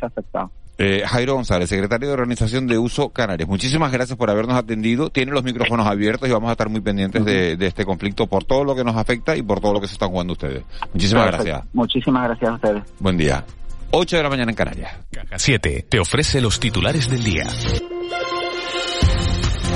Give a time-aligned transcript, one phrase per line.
[0.00, 0.66] cbp.gov/careers.
[0.78, 3.48] Eh, Jairo González, secretario de Organización de Uso Canarias.
[3.48, 5.08] Muchísimas gracias por habernos atendido.
[5.08, 8.44] Tiene los micrófonos abiertos y vamos a estar muy pendientes de, de, este conflicto por
[8.44, 10.64] todo lo que nos afecta y por todo lo que se están jugando ustedes.
[10.92, 11.44] Muchísimas Perfecto.
[11.46, 11.74] gracias.
[11.74, 12.82] Muchísimas gracias a ustedes.
[12.98, 13.42] Buen día.
[13.90, 14.92] 8 de la mañana en Canarias.
[15.10, 17.46] Caja 7 te ofrece los titulares del día.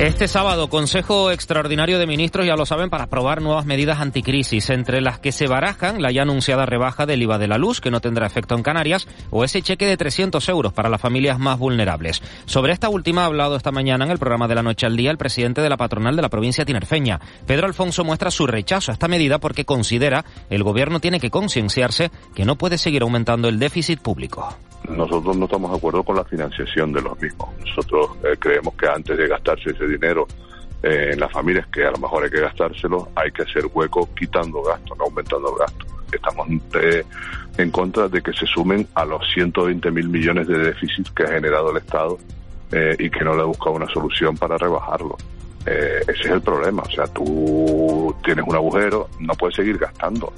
[0.01, 5.03] Este sábado, Consejo Extraordinario de Ministros, ya lo saben, para aprobar nuevas medidas anticrisis, entre
[5.03, 8.01] las que se barajan la ya anunciada rebaja del IVA de la luz, que no
[8.01, 12.23] tendrá efecto en Canarias, o ese cheque de 300 euros para las familias más vulnerables.
[12.47, 15.11] Sobre esta última ha hablado esta mañana en el programa de la Noche al Día
[15.11, 17.21] el presidente de la patronal de la provincia tinerfeña.
[17.47, 22.11] Pedro Alfonso muestra su rechazo a esta medida porque considera el gobierno tiene que concienciarse
[22.35, 24.57] que no puede seguir aumentando el déficit público.
[24.89, 29.17] Nosotros no estamos de acuerdo con la financiación de los mismos.Nosotros eh, creemos que antes
[29.17, 30.27] de gastarse ese dinero
[30.83, 34.09] eh, en las familias, que a lo mejor hay que gastárselo, hay que hacer hueco
[34.15, 35.87] quitando gastos, no aumentando gastos.
[36.13, 37.05] Estamos eh,
[37.59, 41.29] en contra de que se sumen a los 120 mil millones de déficit que ha
[41.29, 42.19] generado el Estado
[42.73, 45.17] eh, y que no le ha buscado una solución para rebajarlo.
[45.67, 46.83] Eh, ese es el problema.
[46.83, 50.33] O sea, tú tienes un agujero, no puedes seguir gastando.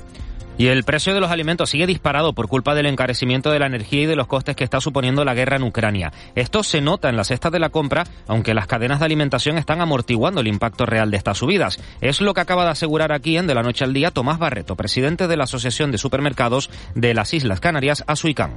[0.58, 4.02] Y el precio de los alimentos sigue disparado por culpa del encarecimiento de la energía
[4.02, 6.12] y de los costes que está suponiendo la guerra en Ucrania.
[6.34, 9.80] Esto se nota en las cestas de la compra, aunque las cadenas de alimentación están
[9.80, 11.80] amortiguando el impacto real de estas subidas.
[12.00, 14.76] Es lo que acaba de asegurar aquí en De la Noche al Día Tomás Barreto,
[14.76, 18.52] presidente de la Asociación de Supermercados de las Islas Canarias, Asuicam.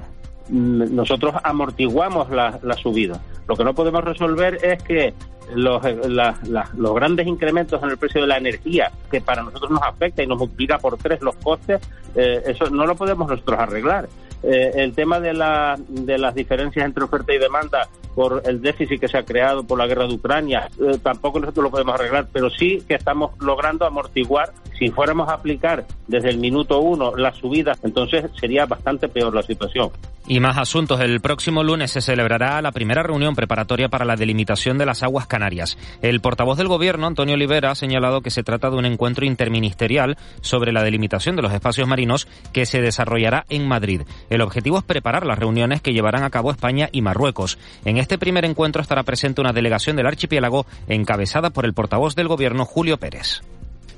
[0.50, 3.22] Nosotros amortiguamos la, subida.
[3.48, 5.14] Lo que no podemos resolver es que
[5.54, 6.36] los, la,
[6.76, 10.28] los grandes incrementos en el precio de la energía, que para nosotros nos afecta y
[10.28, 11.82] nos multiplica por tres los costes,
[12.16, 14.08] eh, eso no lo podemos nosotros arreglar.
[14.44, 19.00] Eh, el tema de, la, de las diferencias entre oferta y demanda por el déficit
[19.00, 22.28] que se ha creado por la guerra de Ucrania, eh, tampoco nosotros lo podemos arreglar,
[22.32, 24.54] pero sí que estamos logrando amortiguar.
[24.80, 29.44] Si fuéramos a aplicar desde el minuto uno las subidas, entonces sería bastante peor la
[29.44, 29.90] situación.
[30.28, 31.00] Y más asuntos.
[31.02, 35.28] El próximo lunes se celebrará la primera reunión preparatoria para la delimitación de las aguas
[35.28, 35.78] canarias.
[36.02, 40.18] El portavoz del Gobierno, Antonio Olivera, ha señalado que se trata de un encuentro interministerial
[40.42, 44.02] sobre la delimitación de los espacios marinos que se desarrollará en Madrid.
[44.30, 47.58] El objetivo es preparar las reuniones que llevarán a cabo España y Marruecos.
[47.84, 52.28] En este primer encuentro estará presente una delegación del archipiélago encabezada por el portavoz del
[52.28, 53.42] Gobierno, Julio Pérez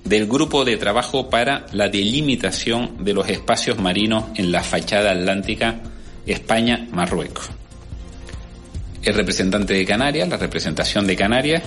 [0.08, 5.82] del Grupo de Trabajo para la Delimitación de los Espacios Marinos en la Fachada Atlántica
[6.26, 7.50] España-Marruecos.
[9.04, 11.64] El representante de Canarias, la representación de Canarias,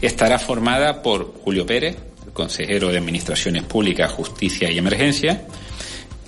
[0.00, 1.96] estará formada por Julio Pérez,
[2.32, 5.42] consejero de Administraciones Públicas, Justicia y Emergencia,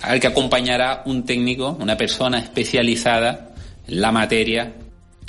[0.05, 3.49] al que acompañará un técnico, una persona especializada
[3.87, 4.73] en la materia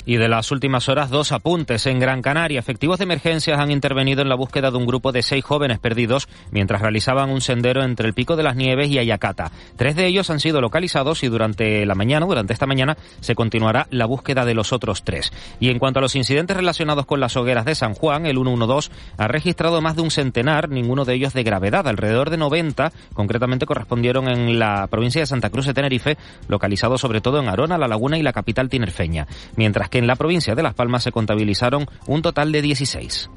[0.07, 1.85] y de las últimas horas, dos apuntes.
[1.85, 5.21] En Gran Canaria, efectivos de emergencias han intervenido en la búsqueda de un grupo de
[5.21, 9.51] seis jóvenes perdidos mientras realizaban un sendero entre el Pico de las Nieves y Ayacata.
[9.75, 13.87] Tres de ellos han sido localizados y durante la mañana, durante esta mañana, se continuará
[13.91, 15.33] la búsqueda de los otros tres.
[15.59, 18.89] Y en cuanto a los incidentes relacionados con las hogueras de San Juan, el 112
[19.17, 21.85] ha registrado más de un centenar, ninguno de ellos de gravedad.
[21.85, 27.19] Alrededor de 90, concretamente, correspondieron en la provincia de Santa Cruz de Tenerife, localizado sobre
[27.19, 29.27] todo en Arona, La Laguna y la capital tinerfeña.
[29.57, 33.29] Mientras que en la provincia de Las Palmas se contabilizaron un total de 16.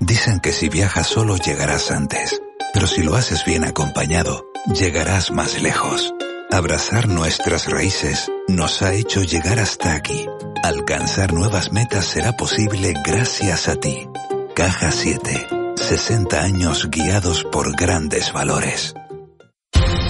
[0.00, 2.40] Dicen que si viajas solo llegarás antes,
[2.72, 6.14] pero si lo haces bien acompañado, llegarás más lejos.
[6.50, 10.26] Abrazar nuestras raíces nos ha hecho llegar hasta aquí.
[10.62, 14.08] Alcanzar nuevas metas será posible gracias a ti.
[14.54, 15.48] Caja 7.
[15.76, 18.94] 60 años guiados por grandes valores.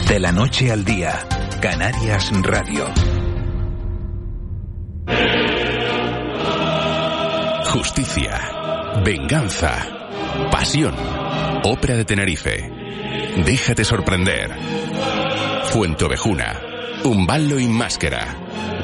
[0.08, 1.26] De la noche al día,
[1.60, 3.11] Canarias Radio.
[7.72, 8.39] Justicia,
[9.03, 9.72] venganza,
[10.51, 10.95] pasión.
[11.65, 12.71] Ópera de Tenerife.
[13.47, 14.51] Déjate sorprender.
[15.71, 16.60] Fuente Ovejuna.
[17.03, 18.36] Umballo y Máscara.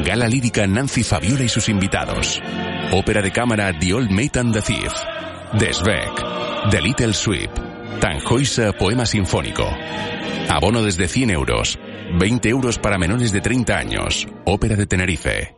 [0.03, 2.41] Gala lírica Nancy Fabiola y sus invitados.
[2.93, 4.93] Ópera de cámara The Old Mate and the Thief.
[5.53, 6.71] Desbeck.
[6.71, 7.51] The Little Sweep.
[8.01, 9.69] Tanjoisa Poema Sinfónico.
[10.49, 11.79] Abono desde 100 euros.
[12.19, 14.27] 20 euros para menores de 30 años.
[14.47, 15.58] Ópera de Tenerife.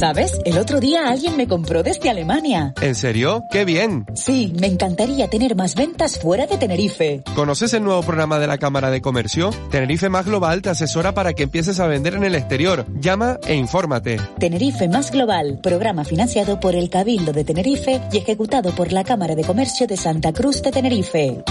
[0.00, 0.38] ¿Sabes?
[0.46, 2.72] El otro día alguien me compró desde Alemania.
[2.80, 3.44] ¿En serio?
[3.50, 4.06] ¡Qué bien!
[4.14, 7.22] Sí, me encantaría tener más ventas fuera de Tenerife.
[7.34, 9.50] ¿Conoces el nuevo programa de la Cámara de Comercio?
[9.70, 12.86] Tenerife Más Global te asesora para que empieces a vender en el exterior.
[12.98, 14.18] Llama e infórmate.
[14.38, 19.34] Tenerife Más Global, programa financiado por el Cabildo de Tenerife y ejecutado por la Cámara
[19.34, 21.44] de Comercio de Santa Cruz de Tenerife.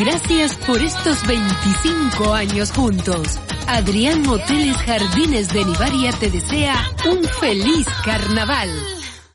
[0.00, 3.38] Gracias por estos 25 años juntos.
[3.66, 6.74] Adrián Hoteles Jardines de Nivaria te desea
[7.06, 8.70] un feliz carnaval.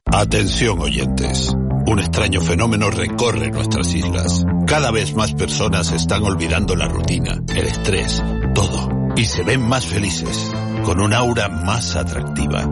[0.06, 1.54] Atención oyentes.
[1.86, 4.44] Un extraño fenómeno recorre nuestras islas.
[4.66, 8.24] Cada vez más personas están olvidando la rutina, el estrés,
[8.56, 8.90] todo.
[9.16, 10.52] Y se ven más felices,
[10.84, 12.68] con un aura más atractiva.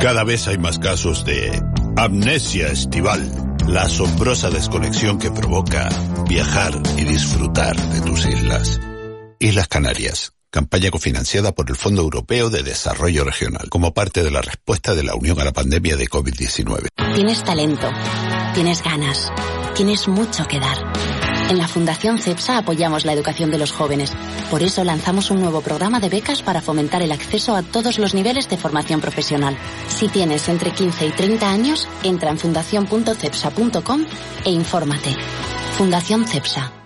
[0.00, 1.62] Cada vez hay más casos de
[1.96, 5.88] amnesia estival, la asombrosa desconexión que provoca
[6.28, 8.80] viajar y disfrutar de tus islas.
[9.38, 14.40] Islas Canarias, campaña cofinanciada por el Fondo Europeo de Desarrollo Regional, como parte de la
[14.40, 16.88] respuesta de la Unión a la pandemia de COVID-19.
[17.14, 17.88] Tienes talento,
[18.54, 19.32] tienes ganas,
[19.74, 20.78] tienes mucho que dar.
[21.48, 24.12] En la Fundación CEPSA apoyamos la educación de los jóvenes.
[24.50, 28.14] Por eso lanzamos un nuevo programa de becas para fomentar el acceso a todos los
[28.14, 29.56] niveles de formación profesional.
[29.86, 34.04] Si tienes entre 15 y 30 años, entra en fundación.cepsa.com
[34.44, 35.14] e infórmate.
[35.76, 36.85] Fundación CEPSA.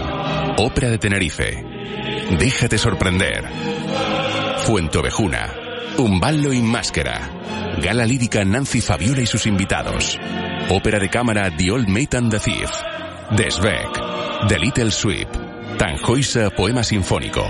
[0.57, 1.63] Ópera de Tenerife.
[2.37, 3.45] Déjate sorprender.
[4.65, 5.53] Fuente Ovejuna.
[5.97, 7.29] Un ballo y máscara.
[7.81, 10.19] Gala lírica Nancy Fabiola y sus invitados.
[10.69, 12.69] Ópera de cámara The Old Maid and the Thief.
[13.31, 14.47] Desbeck.
[14.47, 15.29] The Little Sweep.
[15.77, 17.45] Tanjoisa Poema Sinfónico.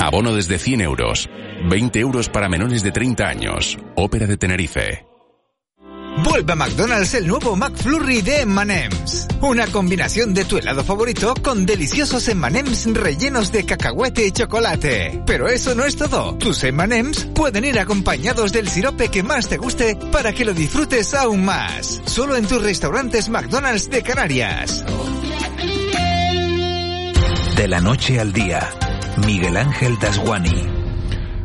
[0.00, 1.28] Abono desde 100 euros.
[1.68, 3.78] 20 euros para menores de 30 años.
[3.96, 5.13] Ópera de Tenerife.
[6.22, 9.26] Vuelve a McDonald's el nuevo McFlurry de M&M's.
[9.40, 15.22] Una combinación de tu helado favorito con deliciosos M&M's rellenos de cacahuete y chocolate.
[15.26, 16.36] Pero eso no es todo.
[16.36, 21.14] Tus M&M's pueden ir acompañados del sirope que más te guste para que lo disfrutes
[21.14, 22.00] aún más.
[22.06, 24.84] Solo en tus restaurantes McDonald's de Canarias.
[27.56, 28.68] De la noche al día,
[29.24, 30.73] Miguel Ángel Dasguani.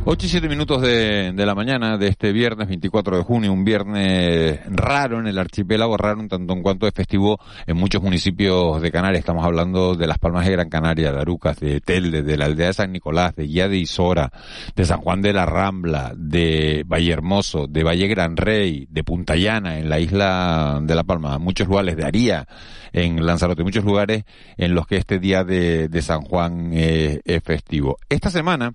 [0.02, 3.64] 8 y 7 minutos de, de, la mañana de este viernes 24 de junio, un
[3.64, 8.80] viernes raro en el archipiélago, raro en tanto en cuanto es festivo en muchos municipios
[8.80, 9.20] de Canarias.
[9.20, 12.68] Estamos hablando de Las Palmas de Gran Canaria, de Arucas, de Telde, de la aldea
[12.68, 14.32] de San Nicolás, de Guía de Isora,
[14.74, 19.36] de San Juan de la Rambla, de Valle Hermoso, de Valle Gran Rey, de Punta
[19.36, 22.48] Llana, en la isla de La Palma, muchos lugares de Aría,
[22.92, 24.24] en Lanzarote, muchos lugares
[24.56, 27.98] en los que este día de, de San Juan eh, es festivo.
[28.08, 28.72] Esta semana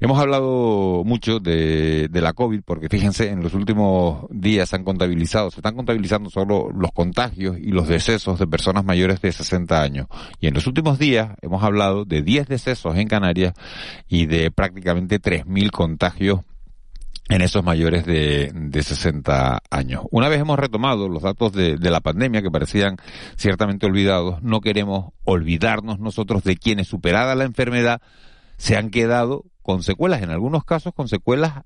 [0.00, 0.41] hemos hablado
[1.04, 5.74] mucho de, la COVID porque fíjense, en los últimos días se han contabilizado, se están
[5.74, 10.06] contabilizando solo los contagios y los decesos de personas mayores de 60 años.
[10.40, 13.54] Y en los últimos días hemos hablado de 10 decesos en Canarias
[14.08, 16.40] y de prácticamente 3.000 contagios
[17.28, 20.02] en esos mayores de, de 60 años.
[20.10, 22.96] Una vez hemos retomado los datos de, de, la pandemia que parecían
[23.36, 28.02] ciertamente olvidados, no queremos olvidarnos nosotros de quienes superada la enfermedad
[28.62, 31.62] se han quedado con secuelas, en algunos casos con secuelas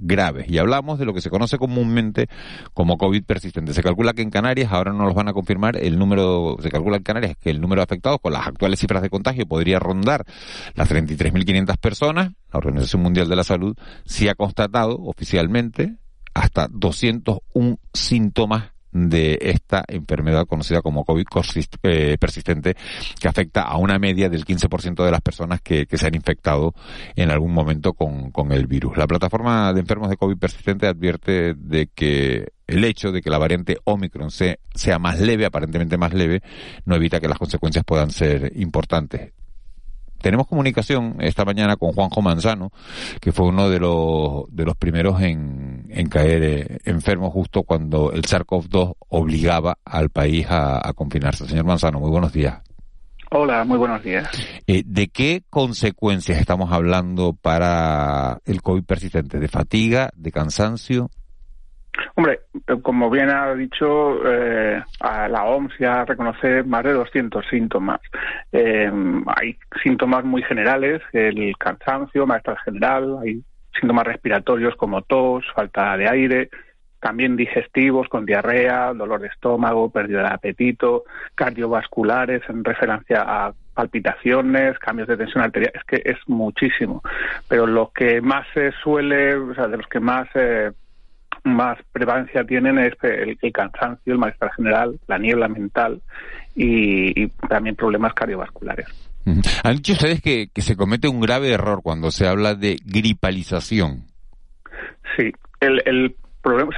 [0.00, 0.50] graves.
[0.50, 2.26] Y hablamos de lo que se conoce comúnmente
[2.74, 3.72] como COVID persistente.
[3.72, 6.96] Se calcula que en Canarias, ahora no los van a confirmar, el número, se calcula
[6.96, 10.24] en Canarias que el número de afectados con las actuales cifras de contagio podría rondar
[10.74, 12.32] las 33.500 personas.
[12.52, 15.94] La Organización Mundial de la Salud sí ha constatado oficialmente
[16.34, 21.26] hasta 201 síntomas de esta enfermedad conocida como COVID
[21.82, 22.76] eh, persistente
[23.18, 26.74] que afecta a una media del 15% de las personas que, que, se han infectado
[27.16, 28.96] en algún momento con, con el virus.
[28.96, 33.38] La plataforma de enfermos de COVID persistente advierte de que el hecho de que la
[33.38, 36.42] variante Omicron sea, sea más leve, aparentemente más leve,
[36.84, 39.32] no evita que las consecuencias puedan ser importantes
[40.22, 42.72] tenemos comunicación esta mañana con Juanjo Manzano,
[43.20, 48.12] que fue uno de los, de los primeros en, en caer eh, enfermo justo cuando
[48.12, 51.46] el SARS-CoV-2 obligaba al país a, a, confinarse.
[51.46, 52.62] Señor Manzano, muy buenos días.
[53.34, 54.28] Hola, muy buenos días.
[54.66, 59.38] Eh, ¿De qué consecuencias estamos hablando para el COVID persistente?
[59.38, 61.10] ¿De fatiga, de cansancio?
[62.14, 62.40] Hombre,
[62.82, 68.00] como bien ha dicho, eh, a la OMS ya reconoce más de 200 síntomas.
[68.50, 68.90] Eh,
[69.36, 73.42] hay síntomas muy generales, el cansancio, malestar general, hay
[73.78, 76.50] síntomas respiratorios como tos, falta de aire,
[77.00, 84.78] también digestivos con diarrea, dolor de estómago, pérdida de apetito, cardiovasculares en referencia a palpitaciones,
[84.78, 87.02] cambios de tensión arterial, es que es muchísimo.
[87.48, 90.70] Pero lo que más se suele, o sea, de los que más eh,
[91.44, 96.00] más prevalencia tienen es el, cansancio, el malestar general, la niebla mental
[96.54, 98.86] y, también problemas cardiovasculares.
[99.64, 104.06] Han dicho ustedes que, que se comete un grave error cuando se habla de gripalización.
[105.16, 105.30] Sí,
[105.60, 106.70] el, el problema,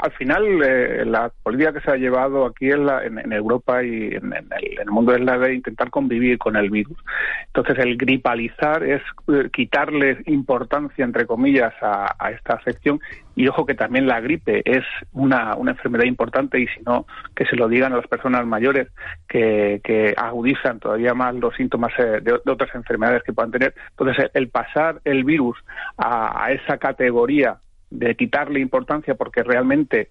[0.00, 4.14] al final eh, la política que se ha llevado aquí en, la, en, Europa y
[4.14, 6.98] en, el, mundo es la de intentar convivir con el virus.
[7.46, 13.00] Entonces el gripalizar es eh, quitarle importancia, entre comillas, a, esta afección
[13.34, 17.56] y ojo que también la gripe es una, enfermedad importante y si no, que se
[17.56, 18.88] lo digan a las personas mayores
[19.28, 23.74] que, que agudizan todavía más los síntomas eh, de, otras enfermedades que puedan tener.
[23.90, 25.56] Entonces el, pasar el virus
[25.96, 27.61] a esa categoría
[27.92, 30.08] de quitarle importancia porque realmente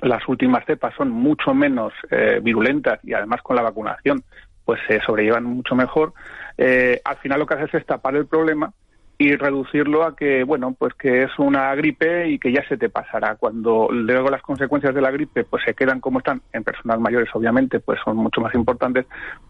[0.00, 4.22] las últimas cepas son mucho menos eh, virulentas y además con la vacunación
[4.64, 6.14] pues se sobrellevan mucho mejor,
[6.56, 8.72] eh, al final lo que hace es tapar el problema
[9.18, 12.88] y reducirlo a que, bueno, pues que es una gripe y que ya se te
[12.88, 13.36] pasará.
[13.36, 17.28] Cuando luego las consecuencias de la gripe pues se quedan como están, en personas mayores
[17.32, 19.06] obviamente pues son mucho más importantes,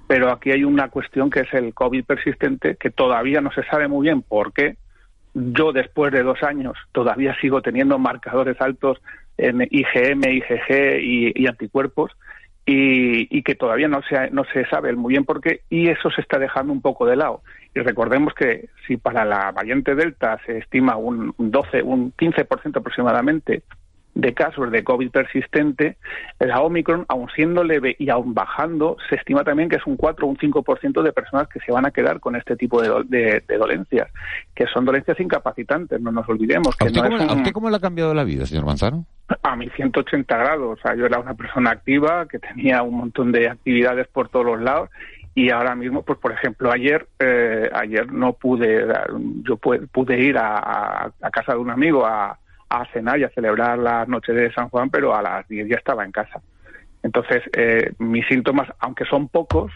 [0.07, 3.89] pero aquí hay una cuestión que es el COVID persistente que todavía no se sabe
[3.89, 4.77] muy bien por qué,
[5.35, 9.01] yo después de dos años todavía sigo teniendo marcadores altos
[9.39, 12.13] en IgM, IgG y, anticuerpos
[12.67, 16.21] y, que todavía no se, no se sabe muy bien por qué y eso se
[16.21, 17.43] está dejando un poco de lado.
[17.75, 23.63] Y recordemos que si para la variante Delta se estima un 12, un 15% aproximadamente
[24.15, 25.97] de casos de COVID persistente,
[26.39, 30.27] la Omicron, aun siendo leve y aun bajando, se estima también que es un 4
[30.27, 34.11] o un 5% de personas que se van a quedar con este tipo de, dolencias,
[34.55, 36.77] que son dolencias incapacitantes, no nos olvidemos.
[36.77, 39.07] Que ¿A, usted cómo, le ha cambiado la vida, señor Manzano?
[39.43, 40.79] A mi 180 grados.
[40.79, 44.45] O sea, yo era una persona activa que tenía un montón de actividades por todos
[44.45, 44.91] los lados
[45.35, 48.87] y ahora mismo, pues por ejemplo, ayer eh, ayer no pude,
[49.43, 52.39] yo pude ir a casa de un amigo a
[52.73, 55.77] a cenar y a celebrar la noche de San Juan, pero a las 10 ya
[55.77, 56.41] estaba en casa.
[57.03, 59.71] Entonces, eh, mis síntomas, aunque son pocos,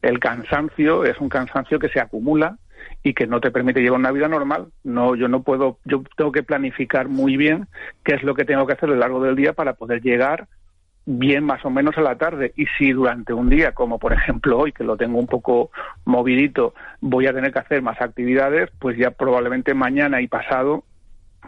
[0.00, 2.56] el cansancio es un cansancio que se acumula
[3.02, 4.68] y que no te permite llevar una vida normal.
[4.82, 7.66] No, yo no puedo, yo tengo que planificar muy bien
[8.02, 10.48] qué es lo que tengo que hacer a lo largo del día para poder llegar
[11.04, 12.52] bien más o menos a la tarde.
[12.56, 15.70] Y si durante un día, como por ejemplo hoy, que lo tengo un poco
[16.06, 20.84] movidito, voy a tener que hacer más actividades, pues ya probablemente mañana y pasado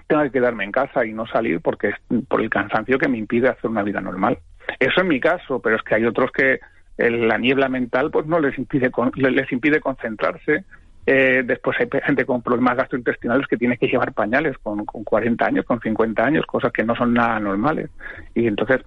[0.06, 1.94] tenga que quedarme en casa y no salir porque es
[2.28, 4.38] por el cansancio que me impide hacer una vida normal.
[4.78, 6.60] Eso en mi caso, pero es que hay otros que
[6.98, 10.64] la niebla mental pues no les impide les impide concentrarse.
[11.06, 15.46] Eh, después hay gente con problemas gastrointestinales que tiene que llevar pañales con, con 40
[15.46, 17.90] años, con 50 años, cosas que no son nada normales.
[18.34, 18.82] Y entonces,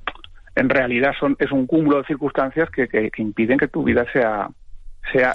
[0.55, 4.47] en realidad son es un cúmulo de circunstancias que, que, impiden que tu vida sea
[5.11, 5.33] sea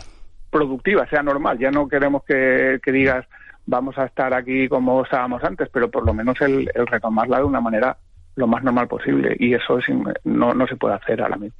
[0.51, 1.59] productiva, sea normal.
[1.59, 3.27] Ya no queremos que, que digas
[3.69, 7.61] vamos a estar aquí como estábamos antes, pero por lo menos el, retomarla de una
[7.61, 7.99] manera
[8.35, 9.79] lo más normal posible y eso
[10.25, 11.59] no, no se puede hacer ahora mismo.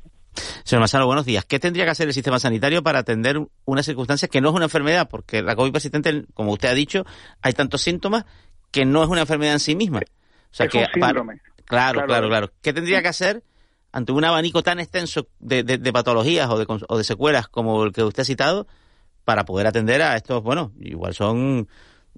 [0.65, 1.45] Señor Masano, buenos días.
[1.45, 4.67] ¿Qué tendría que hacer el sistema sanitario para atender una circunstancia que no es una
[4.67, 5.09] enfermedad?
[5.11, 7.05] Porque la COVID persistente, como usted ha dicho,
[7.43, 8.25] hay tantos síntomas
[8.71, 9.99] que no es una enfermedad en sí misma.
[9.99, 11.41] O sea es que, un síndrome.
[11.67, 13.43] Claro, claro, claro, ¿Qué tendría que hacer
[13.93, 17.93] ante un abanico tan extenso de, de, patologías o de, o de secuelas como el
[17.93, 18.67] que usted ha citado
[19.25, 21.69] para poder atender a estos, bueno, igual son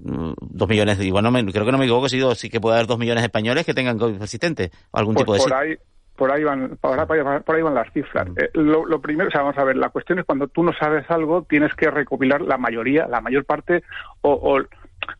[0.00, 2.76] dos millones, de, igual no me, creo que no me equivoco, si sí que puede
[2.76, 5.40] haber dos millones de españoles que tengan COVID persistente, o algún pues tipo de...
[5.40, 5.76] Por ahí,
[6.16, 8.28] por ahí van, por ahí, van las cifras.
[8.28, 8.38] Mm.
[8.38, 11.11] Eh, lo, primero, o sea, vamos a ver, la cuestión es cuando tú no sabes
[11.11, 13.83] algo, tienes que recopilar la mayoría, la mayor parte,
[14.21, 14.62] o, o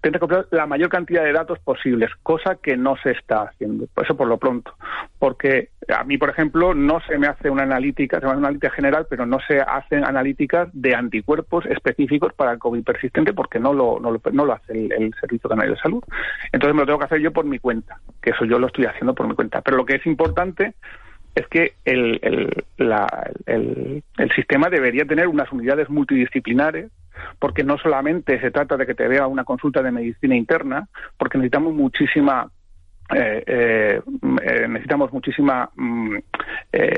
[0.03, 3.87] que recopilar la mayor cantidad de datos posibles, cosa que no se está haciendo.
[3.95, 4.75] Por eso por lo pronto.
[5.19, 8.49] Porque a mí, por ejemplo, no se me hace una analítica, se me hace una
[8.49, 13.59] analítica general, pero no se hacen analíticas de anticuerpos específicos para el COVID persistente porque
[13.59, 16.03] no lo, no lo, hace el, Servicio Canario de Salud.
[16.53, 18.87] Entonces me lo tengo que hacer yo por mi cuenta, que eso yo lo estoy
[18.87, 19.61] haciendo por mi cuenta.
[19.61, 20.75] Pero lo que es importante
[21.35, 22.65] es que el, el,
[23.47, 26.91] el, el sistema debería tener unas unidades multidisciplinares
[27.39, 31.39] porque no solamente se trata de que te vea una consulta de medicina interna, porque
[31.39, 32.51] necesitamos muchísima
[33.13, 34.03] eh, eh,
[34.43, 36.17] eh, necesitamos muchísima mm,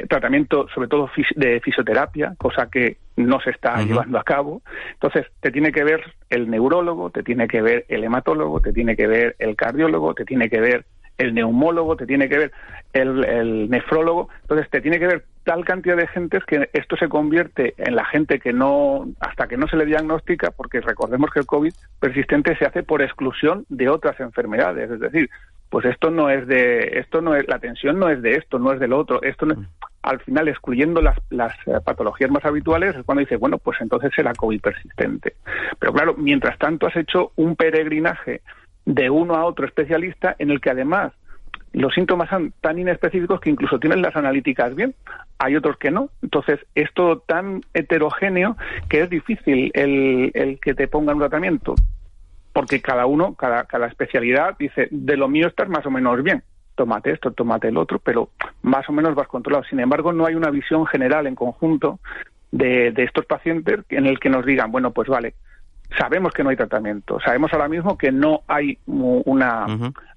[0.08, 4.62] tratamiento, sobre todo de fisioterapia, cosa que no se está llevando a cabo.
[4.92, 8.94] Entonces, te tiene que ver el neurólogo, te tiene que ver el hematólogo, te tiene
[8.94, 10.84] que ver el cardiólogo, te tiene que ver
[11.18, 12.52] el neumólogo, te tiene que ver
[12.92, 14.28] el, nefrólogo.
[14.42, 18.04] Entonces, te tiene que ver tal cantidad de gentes que esto se convierte en la
[18.04, 22.56] gente que no, hasta que no se le diagnostica, porque recordemos que el COVID persistente
[22.56, 24.90] se hace por exclusión de otras enfermedades.
[24.90, 25.30] Es decir,
[25.68, 28.72] pues esto no es de, esto no es, la tensión no es de esto, no
[28.72, 29.54] es del otro, esto no,
[30.02, 34.12] al final excluyendo las, las eh, patologías más habituales es cuando dice, bueno, pues entonces
[34.14, 35.36] será COVID persistente.
[35.78, 38.42] Pero claro, mientras tanto has hecho un peregrinaje
[38.84, 41.12] de uno a otro especialista en el que además
[41.72, 44.94] los síntomas son tan inespecíficos que incluso tienen las analíticas bien,
[45.38, 46.10] hay otros que no.
[46.22, 48.56] Entonces, es todo tan heterogéneo
[48.88, 51.74] que es difícil el, el que te pongan un tratamiento,
[52.52, 56.42] porque cada uno, cada, especialidad dice, de lo mío estás más o menos bien,
[56.74, 58.28] tómate esto, tómate el otro, pero
[58.62, 59.64] más o menos vas controlado.
[59.64, 62.00] Sin embargo, no hay una visión general en conjunto
[62.50, 65.34] de, de estos pacientes en el que nos digan, bueno, pues vale,
[65.98, 69.66] sabemos que no hay tratamiento, sabemos ahora mismo que no hay una,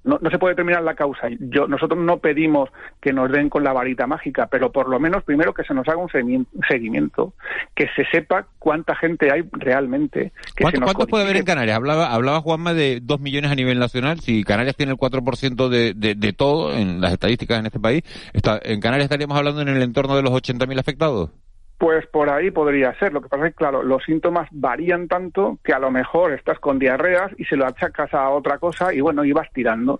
[0.06, 1.28] no, se puede determinar la causa.
[1.40, 2.70] Yo, nosotros no pedimos
[3.02, 5.88] que nos den con la varita mágica, pero por lo menos primero que se nos
[5.88, 7.34] haga un seguimiento,
[7.74, 10.32] que se sepa cuánta gente hay realmente.
[10.60, 11.76] ¿Cuántos puede haber en Canarias?
[11.76, 14.20] Hablaba, hablaba Juanma de dos millones a nivel nacional.
[14.20, 18.04] Si Canarias tiene el 4% de, de, de todo en las estadísticas en este país,
[18.34, 21.32] está, ¿en Canarias estaríamos hablando en el entorno de los 80.000 afectados?
[21.78, 23.12] Pues por ahí podría ser.
[23.12, 26.58] Lo que pasa es que, claro, los síntomas varían tanto que a lo mejor estás
[26.60, 30.00] con diarreas y se lo achacas a otra cosa y bueno, y vas tirando.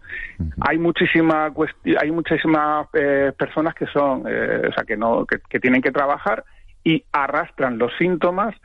[0.62, 1.52] Hay muchísima
[2.00, 6.46] hay muchísimas eh, personas que son, eh, o sea, que no, que, tienen que trabajar
[6.84, 8.56] y arrastran los síntomas,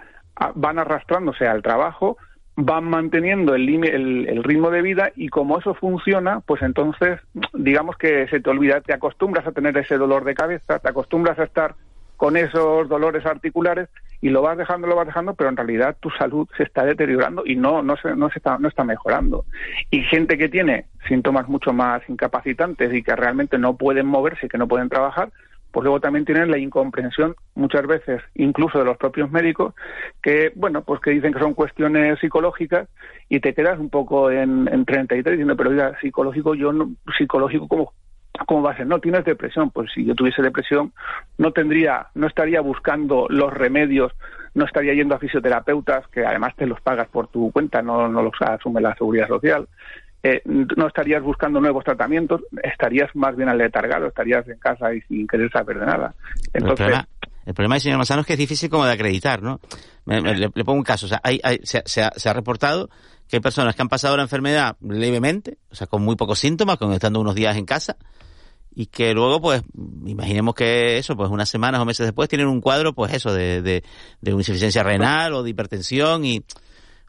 [0.55, 2.17] van arrastrándose al trabajo,
[2.55, 7.21] van manteniendo el, el, el, ritmo de vida y como eso funciona, pues entonces
[7.55, 11.39] digamos que se te olvida, te acostumbras a tener ese dolor de cabeza, te acostumbras
[11.39, 11.75] a estar
[12.21, 13.89] con esos dolores articulares
[14.21, 17.45] y lo vas dejando, lo vas dejando, pero en realidad tu salud se está deteriorando
[17.47, 19.47] y no, no, se, no, se está, no está mejorando.
[19.91, 24.59] Y gente que tiene síntomas mucho más incapacitantes y que realmente no pueden moverse, que
[24.59, 25.31] no pueden trabajar,
[25.71, 29.73] pues luego también tienen la incomprensión muchas veces, incluso de los propios médicos,
[30.23, 32.87] que, bueno, pues que dicen que son cuestiones psicológicas
[33.31, 37.67] y te quedas un poco en, en 33 diciendo, pero oiga, psicológico, yo no, psicológico,
[37.67, 37.95] ¿cómo,
[38.47, 38.87] ¿Cómo va a ser?
[38.87, 39.71] No, tienes depresión.
[39.71, 40.93] Pues si yo tuviese depresión,
[41.39, 44.13] no tendría, no estaría buscando los remedios,
[44.55, 48.23] no estaría yendo a fisioterapeutas, que además te los pagas por tu cuenta, no, no
[48.23, 49.69] los asume la seguridad social.
[50.23, 55.27] Eh, no estarías buscando nuevos tratamientos, estarías más bien aletargado, estarías en casa y sin
[55.27, 56.15] querer saber de nada.
[56.53, 57.09] Entonces, el, problema,
[57.47, 59.61] el problema, señor Manzano, es que es difícil como de acreditar, ¿no?
[60.05, 62.91] le, pongo un caso, o sea, hay, se, se, ha, reportado
[63.29, 66.77] que hay personas que han pasado la enfermedad levemente, o sea, con muy pocos síntomas,
[66.77, 67.97] con estando unos días en casa,
[68.81, 69.63] y que luego, pues,
[70.07, 73.61] imaginemos que eso, pues unas semanas o meses después tienen un cuadro, pues eso, de,
[73.61, 73.85] de,
[74.23, 76.43] de insuficiencia renal o de hipertensión y,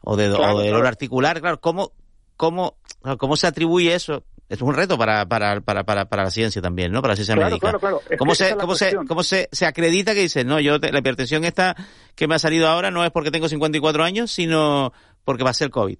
[0.02, 1.40] o de, dolor articular.
[1.40, 1.92] Claro, ¿cómo,
[2.36, 2.76] cómo,
[3.16, 4.22] cómo se atribuye eso?
[4.50, 7.00] Es un reto para, para, para, para, para la ciencia también, ¿no?
[7.00, 7.72] Para la ciencia médica.
[8.18, 11.74] ¿Cómo, se, cómo, se, ¿Cómo se, se acredita que dice, no, yo la hipertensión esta
[12.14, 14.92] que me ha salido ahora no es porque tengo 54 años, sino
[15.24, 15.96] porque va a ser COVID?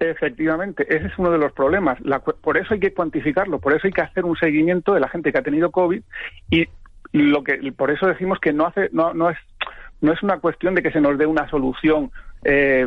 [0.00, 1.98] Efectivamente, ese es uno de los problemas.
[2.40, 5.30] por eso hay que cuantificarlo, por eso hay que hacer un seguimiento de la gente
[5.30, 6.02] que ha tenido COVID
[6.50, 6.66] y
[7.12, 9.36] lo que por eso decimos que no hace no no es
[10.00, 12.10] no es una cuestión de que se nos dé una solución
[12.44, 12.86] eh,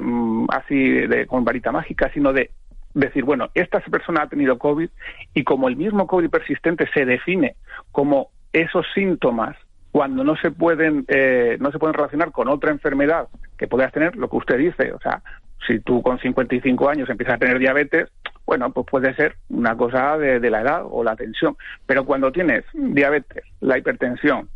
[0.50, 2.50] así de, con varita mágica, sino de
[2.96, 4.90] decir, bueno, esta persona ha tenido COVID
[5.36, 7.56] y como el mismo COVID persistente se define
[7.92, 9.56] como esos síntomas
[9.92, 14.16] cuando no se pueden eh, no se pueden relacionar con otra enfermedad que puedas tener,
[14.16, 15.22] lo que usted dice, o sea,
[15.68, 18.10] si tú con 55 años empiezas a tener diabetes,
[18.46, 21.56] bueno, pues puede ser una cosa de, la edad o la tensión.
[21.86, 24.50] Pero cuando tienes diabetes, la hipertensión,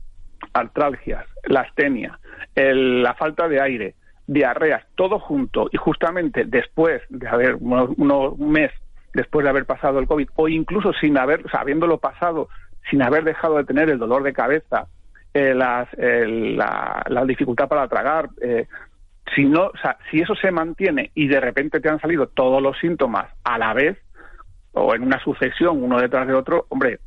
[0.54, 2.20] artralgias, la astenia,
[2.56, 3.96] la falta de aire,
[4.28, 8.72] diarreas, todo junto y justamente después de haber, un mes
[9.14, 12.50] después de haber pasado el COVID o incluso sin haber, o habiéndolo pasado,
[12.90, 14.88] sin haber dejado de tener el dolor de cabeza,
[15.34, 18.68] eh, las, la, la, dificultad para tragar, eh,
[19.36, 22.62] si no, o sea, si eso se mantiene y de repente te han salido todos
[22.62, 23.98] los síntomas a la vez
[24.74, 27.00] o en una sucesión uno detrás de otro, hombre,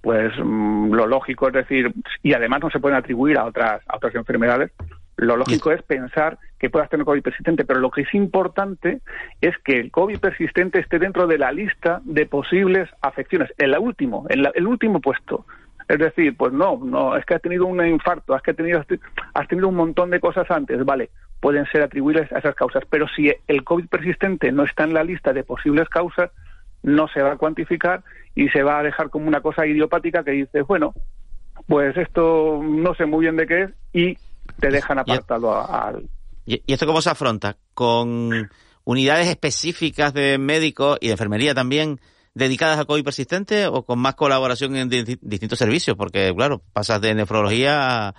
[0.00, 3.96] pues mm, lo lógico es decir, y además no se pueden atribuir a otras a
[3.96, 4.72] otras enfermedades,
[5.16, 9.00] lo lógico es pensar que puedas tener COVID persistente, pero lo que es importante
[9.40, 13.80] es que el COVID persistente esté dentro de la lista de posibles afecciones, en la
[13.80, 15.46] último, en el último puesto.
[15.88, 18.84] Es decir, pues no, no, es que has tenido un infarto, has que tenido,
[19.34, 21.10] has tenido un montón de cosas antes, vale,
[21.40, 25.04] pueden ser atribuibles a esas causas, pero si el COVID persistente no está en la
[25.04, 26.30] lista de posibles causas,
[26.82, 28.02] no se va a cuantificar
[28.34, 30.94] y se va a dejar como una cosa idiopática que dices, bueno,
[31.66, 34.18] pues esto no sé muy bien de qué es y
[34.60, 36.08] te dejan apartado al...
[36.46, 37.56] ¿Y esto cómo se afronta?
[37.74, 38.48] ¿Con
[38.84, 42.00] unidades específicas de médicos y de enfermería también
[42.34, 45.96] dedicadas a COVID persistente o con más colaboración en distintos servicios?
[45.96, 48.14] Porque, claro, pasas de nefrología a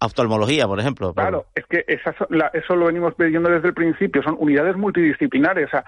[0.00, 1.12] oftalmología, por ejemplo.
[1.14, 5.66] Claro, es que eso lo venimos pidiendo desde el principio, son unidades multidisciplinares.
[5.66, 5.84] O sea,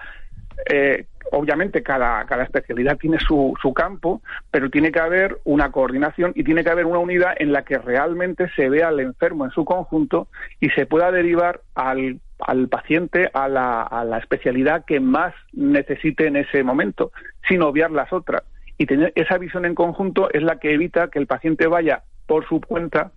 [0.69, 4.21] eh, obviamente cada, cada especialidad tiene su, su campo,
[4.51, 7.77] pero tiene que haber una coordinación y tiene que haber una unidad en la que
[7.77, 10.27] realmente se vea al enfermo en su conjunto
[10.59, 16.27] y se pueda derivar al, al paciente a la, a la especialidad que más necesite
[16.27, 17.11] en ese momento,
[17.47, 18.43] sin obviar las otras.
[18.77, 22.47] Y tener esa visión en conjunto es la que evita que el paciente vaya por
[22.47, 23.11] su cuenta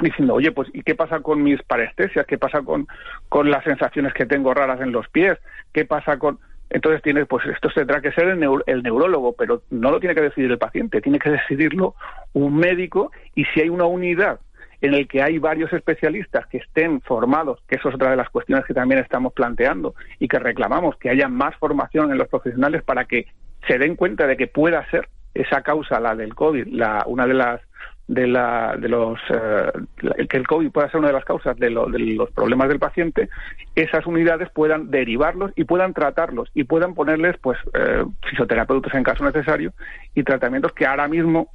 [0.00, 2.26] diciendo, oye, pues ¿y qué pasa con mis parestesias?
[2.26, 2.86] ¿Qué pasa con,
[3.28, 5.38] con las sensaciones que tengo raras en los pies?
[5.72, 6.38] ¿Qué pasa con...?
[6.70, 10.20] Entonces tiene, pues esto tendrá que ser el, el, neurólogo, pero no lo tiene que
[10.20, 11.94] decidir el paciente, tiene que decidirlo
[12.34, 14.40] un médico y si hay una unidad
[14.80, 18.28] en el que hay varios especialistas que estén formados, que eso es otra de las
[18.28, 22.82] cuestiones que también estamos planteando y que reclamamos que haya más formación en los profesionales
[22.82, 23.26] para que
[23.66, 27.34] se den cuenta de que pueda ser esa causa, la del COVID, la, una de
[27.34, 27.60] las
[28.08, 31.68] de, la, de los eh, que el COVID pueda ser una de las causas de,
[31.68, 33.28] de, los problemas del paciente,
[33.74, 39.24] esas unidades puedan derivarlos y puedan tratarlos y puedan ponerles pues eh, fisioterapeutas en caso
[39.24, 39.72] necesario
[40.14, 41.50] y tratamientos que ahora mismo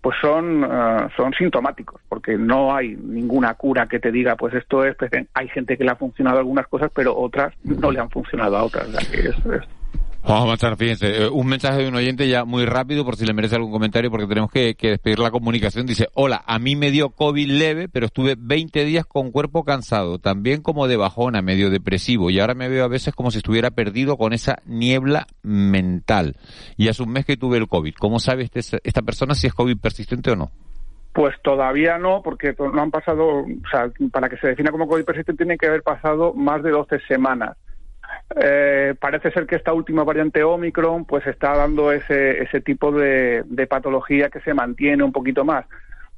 [0.00, 4.84] pues son eh, son sintomáticos porque no hay ninguna cura que te diga pues esto
[4.84, 8.08] es pues, hay gente que le ha funcionado algunas cosas pero otras no le han
[8.08, 8.88] funcionado a otras
[10.22, 13.24] Vamos a avanzar, fíjense, eh, un mensaje de un oyente ya muy rápido por si
[13.24, 15.86] le merece algún comentario porque tenemos que, despedir la comunicación.
[15.86, 20.18] Dice, hola, a mí me dio COVID leve, pero estuve 20 días con cuerpo cansado,
[20.18, 23.70] también como de bajona, medio depresivo, y ahora me veo a veces como si estuviera
[23.70, 26.36] perdido con esa niebla mental.
[26.76, 27.94] Y hace un mes que tuve el COVID.
[27.98, 30.50] ¿Cómo sabe este, esta persona si es COVID persistente o no?
[31.14, 35.04] Pues todavía no, porque no han pasado, o sea, para que se defina como COVID
[35.04, 37.56] persistente tiene que haber pasado más de 12 semanas.
[38.36, 43.44] Eh, parece ser que esta última variante Omicron pues está dando ese, ese tipo de,
[43.68, 45.66] patología que se mantiene un poquito más.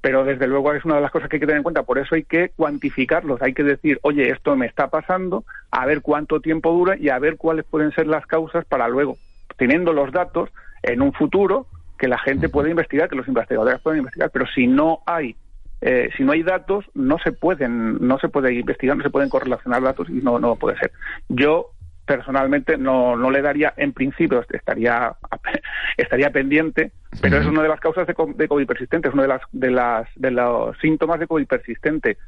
[0.01, 1.85] Pero desde luego es una de las cosas que hay que tener en cuenta.
[1.85, 3.41] Por eso hay que cuantificarlos.
[3.41, 7.19] Hay que decir, oye, esto me está pasando, a ver cuánto tiempo dura y a
[7.21, 9.17] ver cuáles pueden ser las causas para luego,
[9.57, 10.51] teniendo los datos,
[10.83, 11.67] en un futuro,
[11.99, 14.31] que la gente pueda investigar, que los investigadores puedan investigar.
[14.33, 15.37] Pero si no hay
[15.81, 19.29] eh, si no hay datos no se pueden no se puede investigar no se pueden
[19.29, 20.93] correlacionar datos y no no puede ser
[21.29, 21.71] yo
[22.07, 25.15] personalmente no, no le daría, en principio estaría,
[25.97, 29.29] estaría pendiente, pero es una de las causas de, de, COVID persistente, es uno de,
[29.29, 32.19] las, de, las, de los síntomas de COVID persistente.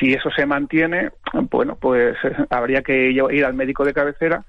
[0.00, 1.10] Si eso se mantiene,
[1.50, 4.44] bueno, pues eh, habría que ir al médico de cabecera,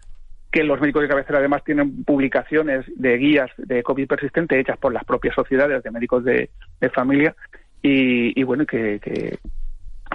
[0.51, 4.93] que los médicos de cabecera además tienen publicaciones de guías de COVID persistente hechas por
[4.93, 6.49] las propias sociedades de médicos de,
[6.93, 7.35] familia
[7.81, 9.39] y, y bueno, que, que,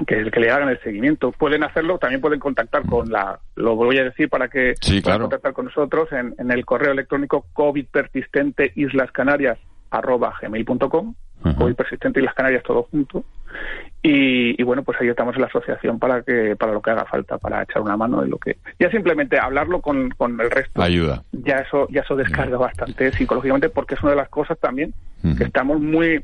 [0.06, 1.32] que, que le hagan el seguimiento.
[1.32, 5.52] Pueden hacerlo, también pueden contactar con la, lo voy a decir para que puedan contactar
[5.52, 9.58] con nosotros en, en, el correo electrónico COVID persistente islas canarias
[9.90, 11.14] arroba gmail.com,
[11.56, 13.24] COVID persistente Islas Canarias todo junto.
[14.02, 17.04] Y, y, bueno, pues ahí estamos en la asociación para que para lo que haga
[17.06, 20.82] falta, para echar una mano de lo que ya simplemente hablarlo con, con el resto.
[20.82, 21.22] Ayuda.
[21.32, 24.92] Ya eso ya eso descarga bastante psicológicamente porque es una de las cosas también
[25.36, 26.22] que estamos muy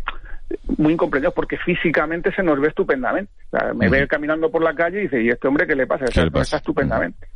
[0.79, 3.33] muy incomprendidos porque físicamente se nos ve estupendamente.
[3.75, 6.05] me ve caminando por la calle y dice, ¿y este hombre qué le pasa?
[6.07, 7.29] Está estupendamente.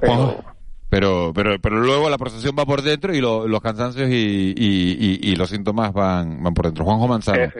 [0.00, 1.32] Pero...
[1.34, 5.92] pero, pero, luego la procesión va por dentro y los cansancios y, y, los síntomas
[5.92, 6.84] van, van por dentro.
[6.84, 7.50] Juanjo Manzano,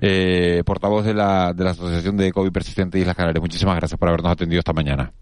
[0.00, 4.08] eh, portavoz de la, de la Asociación de COVID Persistente Islas Canarias, muchísimas gracias por
[4.08, 5.12] habernos atendido esta mañana.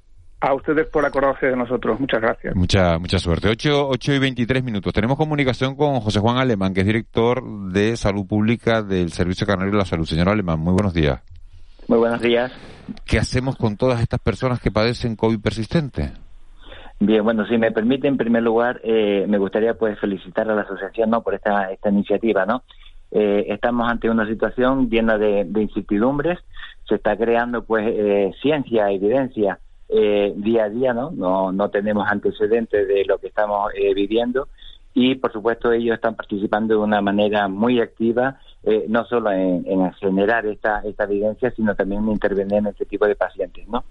[0.43, 2.01] A ustedes por acordarse de nosotros.
[2.01, 2.57] Muchas gracias.
[2.57, 3.49] Mucha, mucha suerte.
[3.49, 4.93] 8, 8 y 23 minutos.
[4.93, 9.73] Tenemos comunicación con José Juan Alemán, que es director de Salud Pública del Servicio Canario
[9.73, 10.07] de la Salud.
[10.07, 11.21] Señor Alemán, muy buenos días.
[11.89, 12.51] Muy buenos días.
[13.05, 16.13] ¿Qué hacemos con todas estas personas que padecen COVID persistente?
[17.01, 20.63] Bien, bueno, si me permite, en primer lugar, eh, me gustaría pues felicitar a la
[20.63, 22.63] asociación no por esta, esta iniciativa, ¿no?
[23.11, 26.39] Eh, estamos ante una situación llena de, incertidumbres,
[26.89, 29.59] se está creando pues eh, ciencia, evidencia
[29.93, 31.11] eh, día a día, ¿no?
[31.11, 31.53] ¿no?
[31.53, 34.49] No tenemos antecedentes de lo que estamos eh, viviendo
[34.95, 39.93] y, por supuesto, ellos están participando de una manera muy activa, eh, no solo en,
[39.95, 43.85] generar esta, esta evidencia, sino también en intervenir en este tipo de pacientes, ¿no?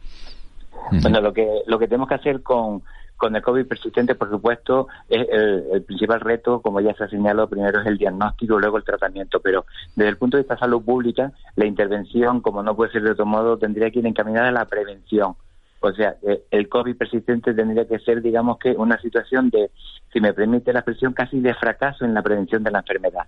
[1.02, 2.84] Bueno, lo que, lo que tenemos que hacer con,
[3.18, 7.50] con el COVID persistente, por supuesto, es el, principal reto, como ya se ha señalado,
[7.50, 10.82] primero es el diagnóstico, luego el tratamiento, pero desde el punto de vista de salud
[10.82, 14.54] pública, la intervención, como no puede ser de otro modo, tendría que ir encaminada a
[14.54, 15.36] la prevención
[15.82, 19.72] O sea, eh, el COVID persistente tendría que ser, digamos que, una situación de,
[20.12, 23.26] si me permite la expresión, casi de fracaso en la prevención de la enfermedad.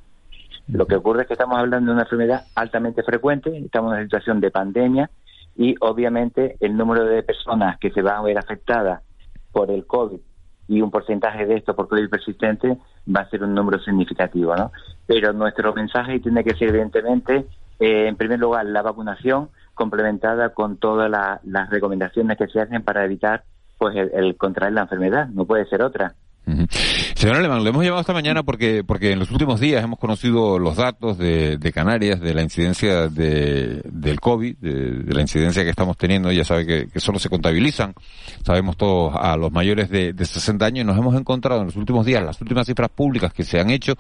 [0.68, 4.04] Lo que ocurre es que estamos hablando de una enfermedad altamente frecuente, estamos en una
[4.04, 5.10] situación de pandemia
[5.56, 9.02] y obviamente el número de personas que se van a ver afectadas
[9.52, 10.20] por el COVID
[10.68, 12.78] y un porcentaje de esto por COVID persistente
[13.14, 14.72] va a ser un número significativo, ¿no?
[15.06, 17.46] Pero nuestro mensaje tiene que ser evidentemente,
[17.80, 19.50] eh, en primer lugar, la vacunación
[19.82, 23.44] complementada con todas las recomendaciones que se hacen para evitar
[23.80, 26.14] pues el contraer la enfermedad, no puede ser otra.
[27.16, 30.58] Señor Alemán, le hemos llamado esta mañana porque, porque en los últimos días hemos conocido
[30.58, 35.98] los datos de, Canarias, de la incidencia de, del COVID, de, la incidencia que estamos
[35.98, 36.32] teniendo.
[36.32, 37.94] Ya sabe que, solo se contabilizan,
[38.44, 40.82] sabemos todos, a los mayores de, 60 años.
[40.82, 43.70] Y nos hemos encontrado en los últimos días, las últimas cifras públicas que se han
[43.70, 43.94] hecho,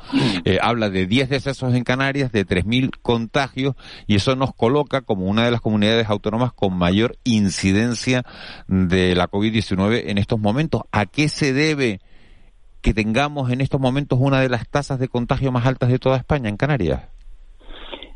[0.43, 3.75] eh, habla de 10 decesos en Canarias, de 3.000 contagios,
[4.07, 8.23] y eso nos coloca como una de las comunidades autónomas con mayor incidencia
[8.67, 10.81] de la COVID-19 en estos momentos.
[10.91, 11.99] ¿A qué se debe?
[12.81, 16.17] Que tengamos en estos momentos una de las tasas de contagio más altas de toda
[16.17, 17.01] España en Canarias?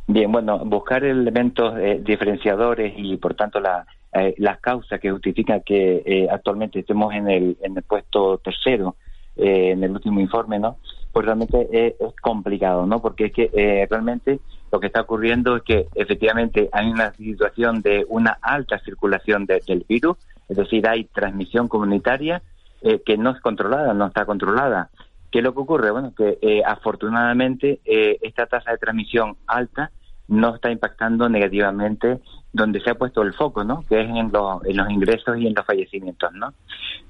[0.08, 5.62] Bien, bueno, buscar elementos eh, diferenciadores y, por tanto, la, eh, las causas que justifican
[5.66, 8.96] que eh, actualmente estemos en el, en el puesto tercero
[9.38, 10.78] en el último informe, ¿no?
[11.12, 13.02] Pues realmente es, complicado, ¿no?
[13.02, 14.40] Porque es que realmente
[14.72, 19.86] lo que está ocurriendo es que efectivamente hay una situación de una alta circulación del
[19.90, 20.16] virus,
[20.48, 22.42] es decir, hay transmisión comunitaria,
[22.82, 24.90] eh, que no es controlada, no está controlada.
[25.32, 25.92] ¿Qué es lo que ocurre?
[25.92, 29.92] Bueno, que eh, afortunadamente eh, esta tasa de transmisión alta
[30.28, 32.20] no está impactando negativamente
[32.54, 33.84] donde se ha puesto el foco, ¿no?
[33.88, 36.54] Que es en, en los ingresos y en los fallecimientos, ¿no?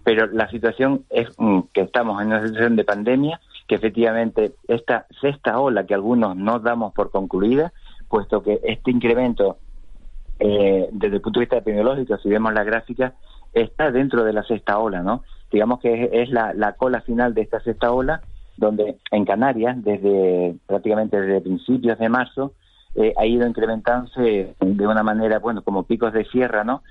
[0.03, 5.07] Pero la situación es mm, que estamos en una situación de pandemia, que efectivamente esta
[5.21, 7.73] sexta ola que algunos no damos por concluida,
[8.07, 9.57] puesto que este incremento
[10.37, 13.13] desde el punto de vista epidemiológico, si vemos la gráfica,
[13.55, 15.23] está dentro de la sexta ola, ¿no?
[15.55, 18.21] digamos que es, la, cola final de esta sexta ola,
[18.57, 22.53] donde en Canarias, desde prácticamente desde principios de marzo,
[22.95, 26.83] eh, ha ido incrementándose de una manera, bueno, como picos de sierra, ¿no?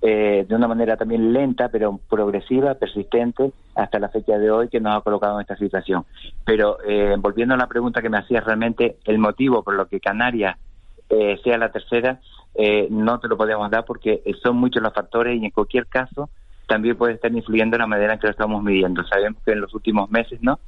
[0.00, 4.80] Eh, de una manera también lenta, pero progresiva, persistente, hasta la fecha de hoy que
[4.80, 6.04] nos ha colocado en esta situación.
[6.44, 10.00] Pero eh, volviendo a la pregunta que me hacía realmente, el motivo por lo que
[10.00, 10.56] Canarias
[11.42, 12.20] sea la tercera,
[12.90, 16.30] no te lo podemos dar porque son muchos los factores y en cualquier caso
[16.66, 19.04] también puede estar influyendo en la manera en que lo estamos midiendo.
[19.04, 20.58] Sabemos que en los últimos meses, ¿no?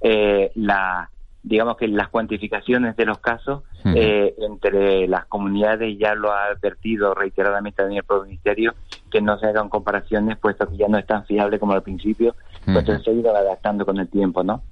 [0.00, 1.08] Eh, la
[1.44, 7.12] digamos que las cuantificaciones de los casos eh, entre las comunidades ya lo ha advertido
[7.12, 8.74] reiteradamente también el propio ministerio
[9.10, 12.34] que no se hagan comparaciones puesto que ya no es tan fiable como al principio
[12.64, 14.62] pues se ha ido adaptando con el tiempo no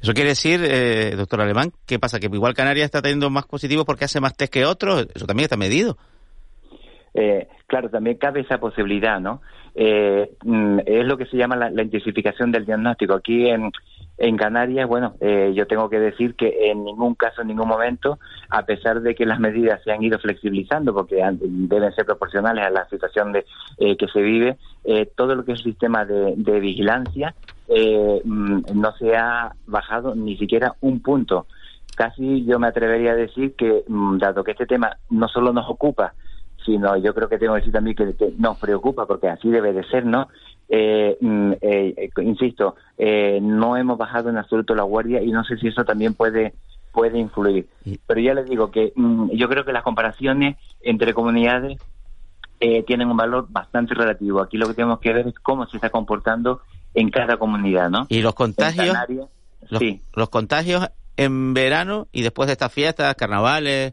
[0.00, 2.20] eso quiere decir, eh, doctor Alemán, ¿qué pasa?
[2.20, 5.08] ¿Que igual Canarias está teniendo más positivos porque hace más test que otros?
[5.14, 5.96] Eso también está medido.
[7.14, 9.40] Eh, claro, también cabe esa posibilidad, ¿no?
[9.74, 13.14] Eh, mm, es lo que se llama la, intensificación del diagnóstico.
[13.14, 13.72] Aquí en,
[14.18, 18.20] en Canarias, bueno, eh, yo tengo que decir que en ningún caso, en ningún momento,
[18.50, 22.70] a pesar de que las medidas se han ido flexibilizando, porque deben ser proporcionales a
[22.70, 23.44] la situación de,
[23.96, 24.56] que se vive,
[25.16, 27.34] todo lo que es el sistema de, de vigilancia
[27.68, 31.46] mm, no se ha bajado ni siquiera un punto.
[31.96, 35.68] Casi yo me atrevería a decir que, mm, dado que este tema no solo nos
[35.68, 36.14] ocupa,
[36.64, 39.84] sino yo creo que tengo que decir también que, nos preocupa, porque así debe de
[39.84, 40.28] ser, ¿no?
[40.68, 42.76] Eh, mm, eh, eh, insisto,
[43.40, 46.54] no hemos bajado en absoluto la guardia y no sé si eso también puede
[46.92, 47.68] puede influir.
[48.06, 51.78] Pero ya les digo que mm, yo creo que las comparaciones entre comunidades
[52.86, 54.40] tienen un valor bastante relativo.
[54.40, 56.60] Aquí lo que tenemos que ver es cómo se está comportando
[56.94, 58.06] en cada comunidad, ¿no?
[58.08, 58.96] Y los contagios,
[59.68, 60.00] los, sí.
[60.14, 63.92] los contagios en verano y después de estas fiestas, carnavales,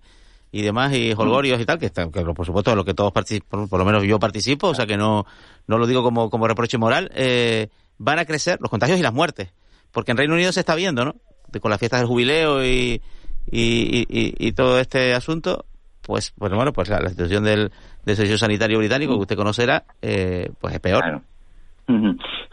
[0.55, 3.77] y demás, y holgorios y tal, que, que por supuesto lo que todos participamos, por,
[3.77, 5.25] lo menos yo participo, o sea que no,
[5.67, 9.13] no lo digo como, como reproche moral, eh, van a crecer los contagios y las
[9.13, 9.51] muertes.
[9.91, 11.15] Porque en Reino Unido se está viendo, ¿no?
[11.59, 13.01] con las fiestas del jubileo y,
[13.51, 15.65] y, y, todo este asunto,
[16.01, 17.71] pues, pues bueno, pues la, situación del,
[18.05, 21.21] del servicio sanitario británico que usted conocerá, eh, pues es peor.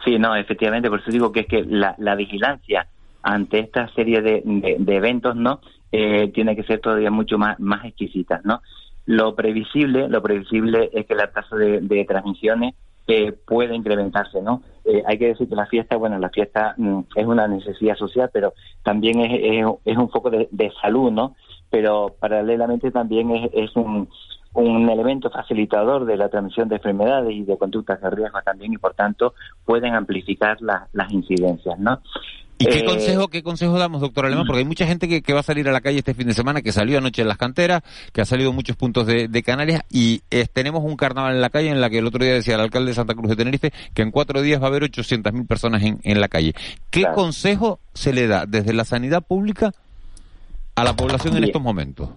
[0.05, 2.87] Sí, no, efectivamente, por eso digo que es que la, la vigilancia
[3.23, 5.61] ante esta serie de, de eventos, ¿no?
[5.93, 8.63] eh, tiene que ser todavía mucho más, más exquisita, ¿no?
[9.05, 12.75] Lo previsible, lo previsible es que la tasa de, transmisiones
[13.07, 14.63] eh, puede incrementarse, ¿no?
[14.85, 18.31] Eh, hay que decir que la fiesta, bueno, la fiesta mm, es una necesidad social,
[18.33, 21.37] pero también es, es, un foco de, salud, ¿no?
[21.69, 24.09] Pero paralelamente también es, es un,
[24.55, 28.77] un elemento facilitador de la transmisión de enfermedades y de conductas de riesgo también y
[28.79, 29.35] por tanto
[29.65, 32.01] pueden amplificar las incidencias, ¿no?
[32.59, 34.47] ¿Y qué Eh, consejo, qué consejo damos, doctor Alemán?
[34.47, 36.35] Porque hay mucha gente que, que va a salir a la calle este fin de
[36.35, 39.43] semana, que salió anoche en las canteras, que ha salido en muchos puntos de, de
[39.43, 42.35] Canarias y eh, tenemos un carnaval en la calle en la que el otro día
[42.35, 44.83] decía el alcalde de Santa Cruz de Tenerife que en cuatro días va a haber
[44.85, 46.55] 800.000 personas en, en la calle.
[46.91, 49.73] ¿Qué consejo se le da desde la sanidad pública
[50.77, 51.45] a la población en Bien.
[51.49, 52.11] estos momentos?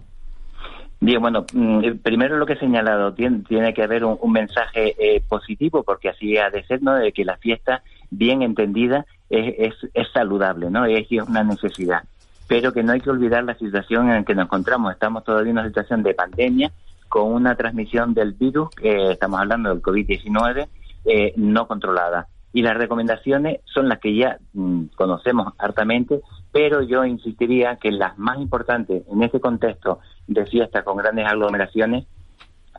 [1.00, 4.94] Bien, bueno, mm, eh, primero lo que he señalado, tiene, tiene que haber un, mensaje
[4.98, 6.94] eh, positivo, porque así ha de ser, ¿no?
[6.94, 10.86] De que la fiesta, bien entendida, es, es, saludable, ¿no?
[10.86, 12.04] Es, es una necesidad.
[12.48, 14.92] Pero que no hay que olvidar la situación en la que nos encontramos.
[14.92, 16.72] Estamos todavía en una situación de pandemia,
[17.08, 20.68] con una transmisión del virus, que estamos hablando del COVID-19,
[21.04, 22.28] eh, no controlada.
[22.52, 26.20] Y las recomendaciones son las que ya mm, conocemos hartamente,
[26.52, 32.06] pero yo insistiría que las más importantes en este contexto de fiesta con grandes aglomeraciones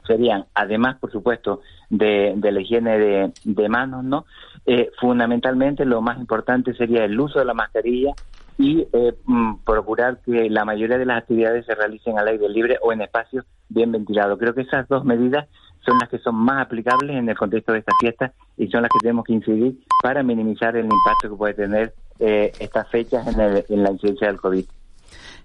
[0.08, 4.26] serían, además, por supuesto, de, la higiene de, manos, ¿no?
[4.66, 8.14] Eh, fundamentalmente, lo más importante sería el uso de la mascarilla
[8.58, 12.78] y eh, mm, procurar que la mayoría de las actividades se realicen al aire libre
[12.82, 14.40] o en espacios bien ventilados.
[14.40, 15.48] Creo que esas dos medidas
[15.86, 18.92] son las que son más aplicables en el contexto de esta fiesta y son las
[18.92, 23.64] que tenemos que incidir para minimizar el impacto que puede tener eh, estas fechas en,
[23.70, 24.66] en la incidencia del COVID.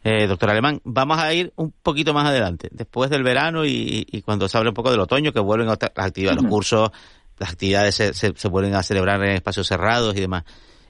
[0.04, 4.22] Eh, doctor Alemán, vamos a ir un poquito más adelante, después del verano y, y
[4.22, 6.90] cuando se hable un poco del otoño, que vuelven otra- las actividades, los cursos,
[7.38, 10.44] las actividades se, se, se vuelven a celebrar en espacios cerrados y demás.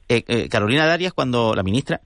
[0.09, 2.01] Eh, eh, Carolina Darias, cuando la ministra,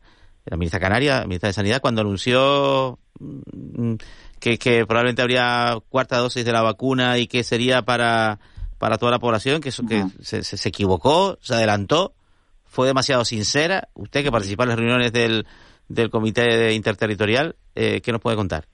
[0.45, 3.95] la ministra canaria, la ministra de Sanidad, cuando anunció mm,
[4.41, 8.39] que, que probablemente habría cuarta dosis de la vacuna y que sería para,
[8.79, 12.15] para toda la población, que, eso, que se, se- equivocó, se adelantó,
[12.65, 13.89] fue demasiado sincera.
[13.95, 15.47] Usted que participa en las reuniones del,
[15.89, 18.65] del Comité Interterritorial, eh, ¿qué nos puede contar?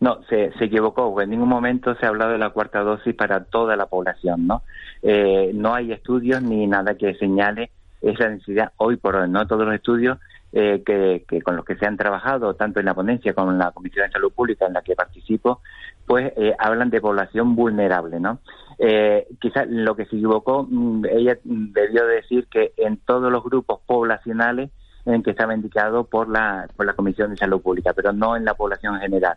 [0.00, 1.20] No, se, se equivocó.
[1.20, 4.62] En ningún momento se ha hablado de la cuarta dosis para toda la población, ¿no?
[5.02, 9.46] Eh, no hay estudios ni nada que señale esa necesidad hoy por hoy, ¿no?
[9.46, 10.18] Todos los estudios
[10.52, 13.58] eh, que, que con los que se han trabajado, tanto en la ponencia como en
[13.58, 15.60] la Comisión de Salud Pública en la que participo,
[16.06, 18.40] pues eh, hablan de población vulnerable, ¿no?
[18.78, 23.80] Eh, quizás lo que se equivocó, mm, ella debió decir que en todos los grupos
[23.86, 24.70] poblacionales
[25.04, 28.44] en que estaba indicado por la, por la Comisión de Salud Pública, pero no en
[28.44, 29.36] la población en general.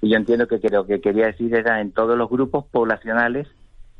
[0.00, 3.48] Y yo entiendo que lo que quería decir era en todos los grupos poblacionales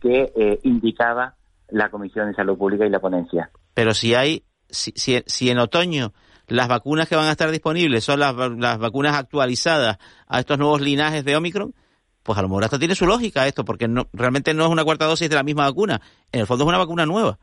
[0.00, 1.34] que eh, indicaba
[1.68, 3.50] la Comisión de Salud Pública y la ponencia.
[3.74, 6.12] Pero si hay, si, si, si en otoño
[6.46, 10.80] las vacunas que van a estar disponibles son las, las vacunas actualizadas a estos nuevos
[10.80, 11.74] linajes de Omicron,
[12.22, 14.84] pues a lo mejor hasta tiene su lógica esto, porque no, realmente no es una
[14.84, 16.00] cuarta dosis de la misma vacuna.
[16.32, 17.38] En el fondo es una vacuna nueva.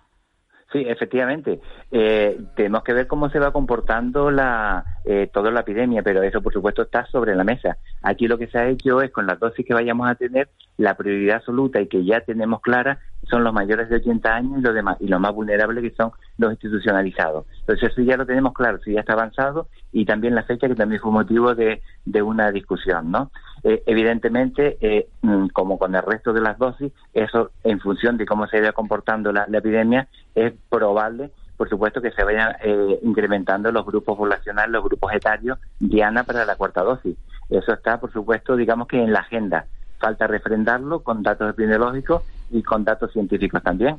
[0.72, 1.60] Sí, efectivamente.
[1.92, 6.42] Eh, tenemos que ver cómo se va comportando la, eh, toda la epidemia, pero eso,
[6.42, 7.78] por supuesto, está sobre la mesa.
[8.02, 10.96] Aquí lo que se ha hecho es, con las dosis que vayamos a tener, la
[10.96, 13.00] prioridad absoluta y que ya tenemos clara
[13.32, 16.12] son los mayores de 80 años y los demás, y los más vulnerables que son
[16.38, 17.46] los institucionalizados.
[17.62, 20.76] Entonces, eso ya lo tenemos claro, eso ya está avanzado y también la fecha que
[20.76, 23.32] también fue motivo de, de una discusión, ¿no?
[23.64, 28.26] Eh, evidentemente, eh, mm, como con el resto de las dosis, eso en función de
[28.26, 33.00] cómo se vaya comportando la, la epidemia, es probable, por supuesto, que se vayan eh,
[33.04, 37.16] incrementando los grupos poblacionales, los grupos etarios, diana para la cuarta dosis.
[37.50, 39.66] Eso está, por supuesto, digamos que en la agenda.
[40.00, 43.98] Falta refrendarlo con datos epidemiológicos y con datos científicos también.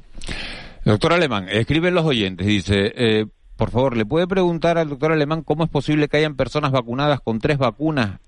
[0.84, 5.42] Doctor Alemán, escriben los oyentes, dice, eh, por favor, ¿le puede preguntar al doctor Alemán
[5.42, 8.18] cómo es posible que hayan personas vacunadas con tres vacunas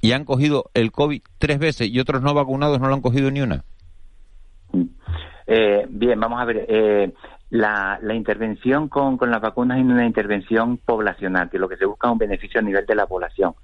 [0.00, 3.30] y han cogido el COVID tres veces y otros no vacunados no lo han cogido
[3.30, 3.64] ni una?
[5.46, 6.64] Eh, bien, vamos a ver.
[6.68, 7.12] eh,
[7.50, 11.84] la, la intervención con, con las vacunas es una intervención poblacional, que lo que se
[11.84, 13.54] busca es un beneficio a nivel de la población.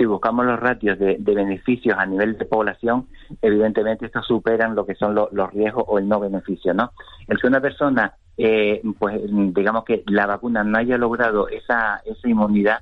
[0.00, 3.06] Si buscamos los ratios de, beneficios a nivel de población,
[3.42, 6.92] evidentemente estos superan lo que son lo- los riesgos o el no beneficio, ¿no?
[7.28, 9.20] El que una persona, eh, pues
[9.52, 12.78] digamos que la vacuna no haya logrado esa, esa inmunidad,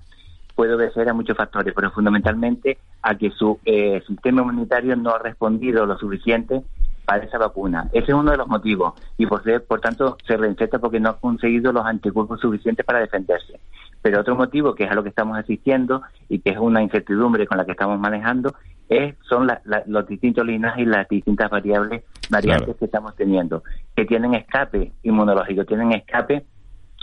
[0.55, 5.19] puede obedecer a muchos factores, pero fundamentalmente a que su eh, sistema inmunitario no ha
[5.19, 6.63] respondido lo suficiente
[7.05, 7.89] para esa vacuna.
[7.93, 11.19] Ese es uno de los motivos y por, por tanto se reinfecta porque no ha
[11.19, 13.59] conseguido los anticuerpos suficientes para defenderse.
[14.03, 17.47] Pero otro motivo, que es a lo que estamos asistiendo y que es una incertidumbre
[17.47, 18.55] con la que estamos manejando,
[18.89, 22.79] es, son la- la- los distintos linajes y las distintas variables, variantes Claro.
[22.79, 23.63] que estamos teniendo,
[23.95, 26.45] que tienen escape inmunológico, tienen escape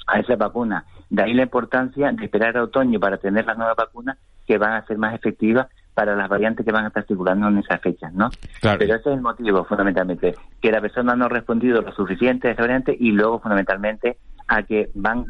[0.08, 0.86] a esa vacuna.
[1.10, 4.74] De ahí la importancia de esperar a otoño para tener las nuevas vacunas que van
[4.74, 8.14] a ser más efectivas para las variantes que van a estar circulando en esas fechas,
[8.14, 8.30] ¿no?
[8.62, 8.80] Claro.
[8.80, 12.52] Pero ese es el motivo, fundamentalmente, que la persona no ha respondido lo suficiente a
[12.52, 15.26] esa variante y luego, fundamentalmente, a que van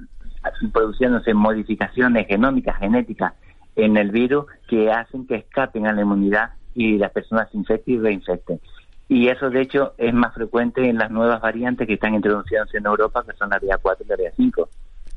[0.71, 3.33] produciéndose modificaciones genómicas, genéticas
[3.75, 7.95] en el virus que hacen que escapen a la inmunidad y las personas se infecten
[7.95, 8.59] y reinfecten.
[9.07, 12.85] Y eso, de hecho, es más frecuente en las nuevas variantes que están introduciéndose en
[12.85, 14.67] Europa, que son la BA4 y la BA5.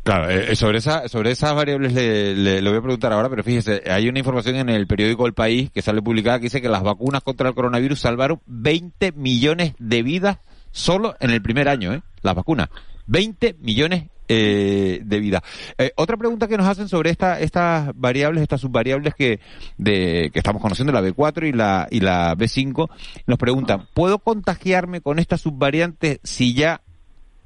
[0.03, 3.43] Claro, eh, sobre esa, sobre esas variables le, le, le, voy a preguntar ahora, pero
[3.43, 6.69] fíjese, hay una información en el periódico El País que sale publicada que dice que
[6.69, 10.39] las vacunas contra el coronavirus salvaron 20 millones de vidas
[10.71, 12.03] solo en el primer año, ¿eh?
[12.23, 12.69] Las vacunas.
[13.07, 15.43] 20 millones eh, de vida.
[15.79, 19.41] Eh, otra pregunta que nos hacen sobre esta, estas variables, estas subvariables que,
[19.77, 22.91] de, que estamos conociendo, la B4 y la, y la B5,
[23.27, 26.81] nos preguntan, ¿puedo contagiarme con esta subvariante si ya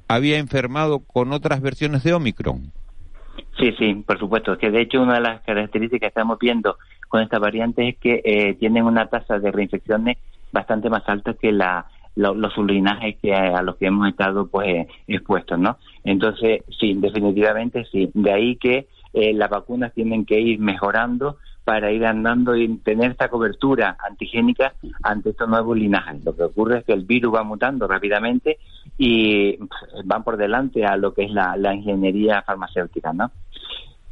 [0.09, 2.73] había enfermado con otras versiones de Omicron?
[3.59, 4.59] Sí, sí, por supuesto.
[4.59, 6.77] Que de hecho una de las características que estamos viendo
[7.09, 10.19] con esta variante es que eh, tienen una tasa de reinfecciones
[10.53, 14.87] bastante más alta que la lo, los sublinajes que a, los que hemos estado pues
[15.07, 15.79] expuestos, ¿no?
[16.05, 18.11] Entonces, sí, definitivamente sí.
[18.15, 23.13] De ahí que eh, las vacunas tienen que ir mejorando para ir andando y tener
[23.13, 26.25] esta cobertura antigénica ante estos nuevos linajes.
[26.25, 28.59] Lo que ocurre es que el virus va mutando rápidamente
[28.99, 29.59] y
[30.05, 33.31] van por delante a lo que es la, la ingeniería farmacéutica, ¿no?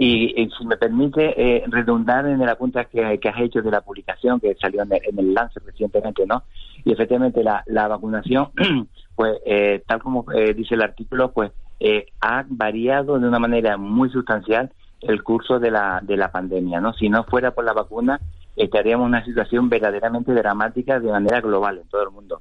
[0.03, 3.83] Y, si me permite eh, redundar en el apunte que, que, has hecho de la
[3.83, 6.45] publicación que salió en el, en el Lancet recientemente, ¿no?
[6.87, 8.49] Y efectivamente la, la vacunación,
[9.15, 13.77] pues eh, tal como eh, dice el artículo, pues eh, ha variado de una manera
[13.77, 14.71] muy sustancial
[15.01, 16.93] el curso de la, de la pandemia, ¿no?
[16.93, 18.21] Si no fuera por la vacuna,
[18.55, 22.41] estaríamos en una situación verdaderamente dramática de manera global en todo el mundo.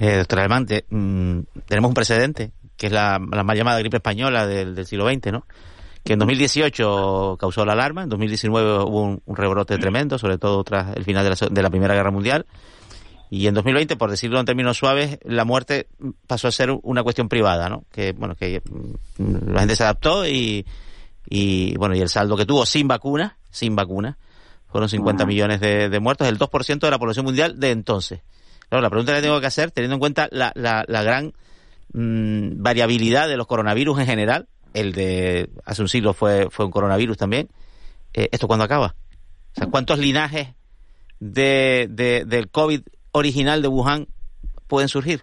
[0.00, 4.46] Eh, doctor Almante, mmm, tenemos un precedente, que es la, la mal llamada gripe española
[4.46, 5.44] del, del siglo XX, ¿no?
[6.08, 10.64] que en 2018 causó la alarma, en 2019 hubo un, un rebrote tremendo, sobre todo
[10.64, 12.46] tras el final de la, de la, Primera Guerra Mundial,
[13.30, 15.88] y en 2020, por decirlo en términos suaves, la muerte
[16.26, 17.84] pasó a ser una cuestión privada, ¿no?
[17.92, 18.62] Que, bueno, que
[19.18, 20.64] mm, la gente se adaptó y,
[21.28, 24.16] y bueno, y el saldo que tuvo sin vacuna, sin vacuna,
[24.68, 28.20] fueron 50 millones de, de, muertos, el 2% de la población mundial de entonces.
[28.68, 31.32] Claro, la pregunta que tengo que hacer, teniendo en cuenta la, la, la gran
[31.92, 36.70] mmm, variabilidad de los coronavirus en general, el de hace un siglo fue, fue un
[36.70, 37.48] coronavirus también.
[38.14, 38.94] Eh, ¿Esto cuándo acaba?
[39.52, 40.48] O sea, ¿cuántos linajes
[41.18, 42.82] de, de, del COVID
[43.12, 44.06] original de Wuhan
[44.66, 45.22] pueden surgir?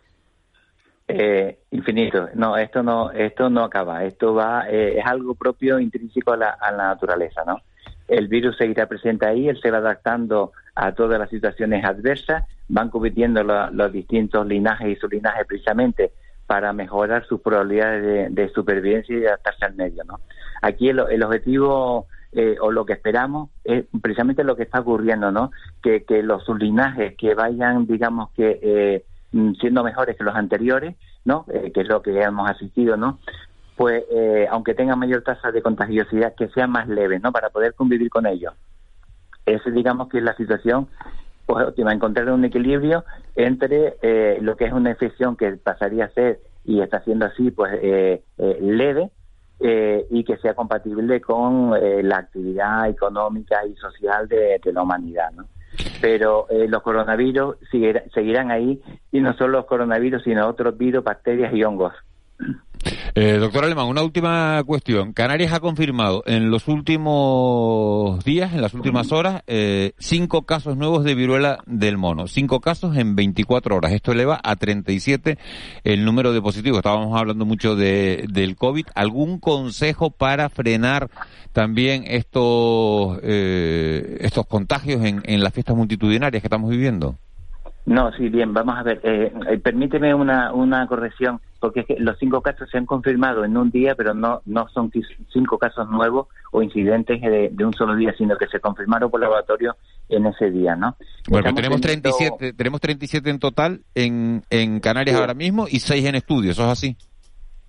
[1.08, 2.30] Eh, infinito.
[2.34, 4.04] No, esto no, esto no acaba.
[4.06, 7.60] Esto va, eh, es algo propio, intrínseco a la, a la naturaleza, ¿no?
[8.08, 12.90] El virus seguirá presente ahí, él se va adaptando a todas las situaciones adversas, van
[12.90, 16.12] compitiendo lo, los distintos linajes y sublinajes precisamente
[16.46, 20.04] para mejorar sus probabilidades de, supervivencia y de adaptarse al medio.
[20.04, 20.20] ¿no?
[20.62, 25.52] Aquí el objetivo eh, o lo que esperamos es precisamente lo que está ocurriendo, ¿no?
[25.82, 29.06] que, los sublinajes que vayan, digamos que eh,
[29.60, 31.46] siendo mejores que los anteriores, ¿no?
[31.52, 33.20] Eh, que es lo que hemos asistido, ¿no?
[33.76, 37.34] pues eh, aunque tengan mayor tasa de contagiosidad, que sean más leves, ¿no?
[37.34, 38.54] Para poder convivir con ellos.
[39.46, 40.88] Esa, digamos, que es la situación
[41.46, 43.04] pues óptima, encontrar un equilibrio
[43.36, 47.52] entre eh, lo que es una infección que pasaría a ser y está siendo así,
[47.52, 47.74] pues
[48.38, 49.12] leve
[49.60, 55.32] eh, y que sea compatible con eh, la actividad económica y social de, la humanidad,
[55.32, 55.46] ¿no?
[56.02, 58.82] Pero eh, los coronavirus seguir, seguirán ahí
[59.12, 61.94] y no solo los coronavirus, sino otros virus, bacterias y hongos.
[63.16, 65.14] Eh, doctor Alemán, una última cuestión.
[65.14, 71.04] Canarias ha confirmado en los últimos días, en las últimas horas, eh, cinco casos nuevos
[71.04, 72.28] de viruela del mono.
[72.28, 73.94] Cinco casos en 24 horas.
[73.94, 75.38] Esto eleva a 37
[75.84, 76.80] el número de positivos.
[76.80, 78.88] Estábamos hablando mucho de, del COVID.
[78.94, 81.10] ¿Algún consejo para frenar
[81.54, 87.18] también estos, eh, estos contagios en, en las fiestas multitudinarias que estamos viviendo?
[87.86, 89.00] No, sí, bien, vamos a ver.
[89.04, 93.46] Eh, eh, permíteme una, una corrección, porque es que los cinco casos se han confirmado
[93.46, 94.92] en un día, pero no, no son
[95.32, 99.20] cinco casos nuevos o incidentes de, de un solo día, sino que se confirmaron por
[99.20, 99.76] laboratorio
[100.10, 100.96] en ese día, ¿no?
[101.30, 102.10] Bueno, tenemos teniendo...
[102.12, 105.22] 37, tenemos 37 en total en, en Canarias sí.
[105.22, 106.98] ahora mismo y 6 en estudio, ¿eso es así?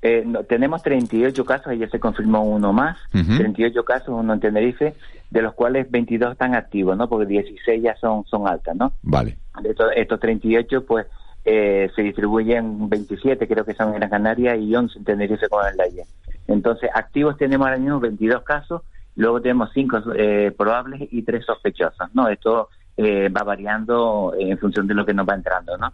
[0.08, 3.38] Eh, no, tenemos 38 casos, ayer se confirmó uno más, uh -huh.
[3.38, 4.94] 38 casos, uno en Tenerife,
[5.30, 7.08] de los cuales 22 están activos, ¿no?
[7.08, 8.92] Porque 16 ya son, son altas, ¿no?
[9.02, 9.36] Vale.
[9.60, 11.06] De estos, estos 38, pues,
[11.44, 15.66] eh, se distribuyen 27, creo que son en Gran Canaria, y 11 en Tenerife con
[15.66, 16.06] el ayer.
[16.46, 18.82] Entonces, activos tenemos ahora mismo 22 casos,
[19.16, 22.28] luego tenemos 5 eh, probables y 3 sospechosos, ¿no?
[22.28, 25.92] Esto eh, va variando en función de lo que nos va entrando, ¿no?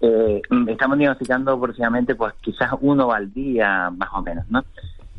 [0.00, 4.64] Eh, estamos diagnosticando aproximadamente pues quizás uno al día más o menos, ¿no?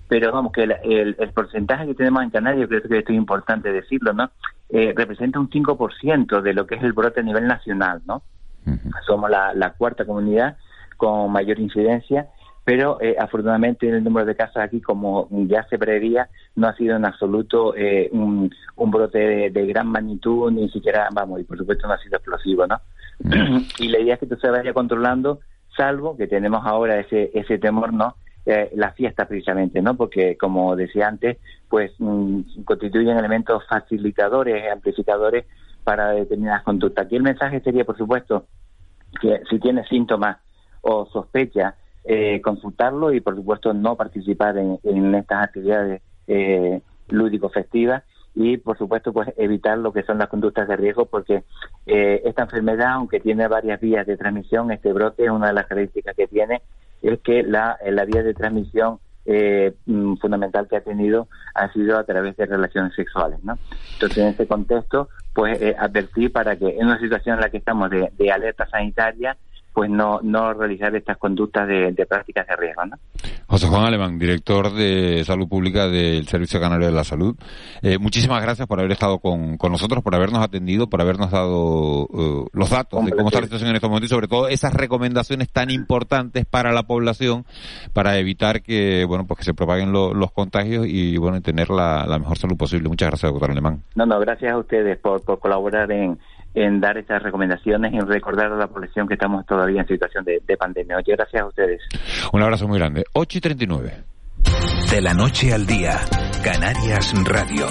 [0.07, 3.17] Pero vamos, que el, el, el porcentaje que tenemos en Canarias, creo que esto es
[3.17, 4.32] importante decirlo, ¿no?
[4.69, 8.23] Eh, representa un 5% de lo que es el brote a nivel nacional, ¿no?
[8.65, 8.91] Uh -huh.
[9.05, 10.57] Somos la, la, cuarta comunidad
[10.97, 12.27] con mayor incidencia,
[12.63, 16.95] pero eh, afortunadamente el número de casos aquí, como ya se preveía, no ha sido
[16.95, 21.57] en absoluto eh, un, un, brote de, de, gran magnitud, ni siquiera, vamos, y por
[21.57, 22.80] supuesto no ha sido explosivo, ¿no?
[23.80, 25.39] Y la idea es que esto se vaya controlando,
[25.76, 28.15] salvo que tenemos ahora ese, ese temor, ¿no?
[28.45, 29.95] eh, la fiesta precisamente, ¿no?
[29.95, 35.45] Porque, como decía antes, pues mm, constituyen elementos facilitadores, amplificadores
[35.84, 37.05] para determinadas conductas.
[37.05, 38.47] Aquí el mensaje sería, por supuesto,
[39.22, 40.38] que si tiene síntomas
[40.82, 48.03] o sospecha, eh, consultarlo y, por supuesto, no participar en, en estas actividades eh, lúdico-festivas
[48.36, 51.43] y, por supuesto, pues evitar lo que son las conductas de riesgo porque
[51.86, 56.15] eh, esta enfermedad, aunque tiene varias vías de transmisión, este brote, una de las características
[56.15, 56.61] que tiene
[57.01, 61.97] es que la, la vía de transmisión eh, mm, fundamental que ha tenido ha sido
[61.97, 63.57] a través de relaciones sexuales, ¿no?
[63.93, 65.75] Entonces, en ese contexto, pues eh,
[66.34, 69.38] para que en una situación en la que estamos de alerta sanitaria,
[69.74, 72.86] pues no, no realizar estas conductas de, de prácticas de riesgo.
[72.86, 72.97] ¿no?
[73.47, 77.36] José Juan Alemán, director de Salud Pública del Servicio Canario de la Salud.
[77.82, 82.05] Eh, muchísimas gracias por haber estado con, con, nosotros, por habernos atendido, por habernos dado
[82.05, 84.74] uh, los datos de cómo está la situación en estos momentos y sobre todo esas
[84.74, 87.45] recomendaciones tan importantes para la población
[87.93, 92.05] para evitar que, bueno, pues que se propaguen lo, los contagios y, bueno, tener la,
[92.07, 92.89] la, mejor salud posible.
[92.89, 93.82] Muchas gracias, doctor Alemán.
[93.95, 96.20] No, no, gracias a ustedes por, por colaborar en
[96.54, 100.41] en dar estas recomendaciones y recordar a la población que estamos todavía en situación de,
[100.45, 100.97] de pandemia.
[100.97, 101.82] Muchas gracias a ustedes.
[102.34, 103.04] Un abrazo muy grande.
[103.14, 103.93] 8 y 39.
[104.91, 105.97] De la noche al día,
[106.43, 107.68] Canarias Radio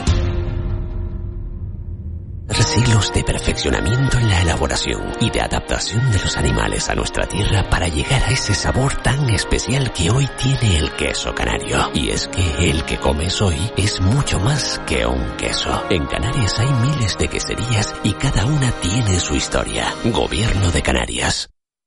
[2.57, 7.69] siglos de perfeccionamiento en la elaboración y de adaptación de los animales a nuestra tierra
[7.69, 11.91] para llegar a ese sabor tan especial que hoy tiene el queso canario.
[11.95, 15.85] Y es que el que comes hoy es mucho más que un queso.
[15.91, 19.95] En Canarias hay miles de queserías y cada una tiene su historia.
[20.05, 21.51] Gobierno de Canarias.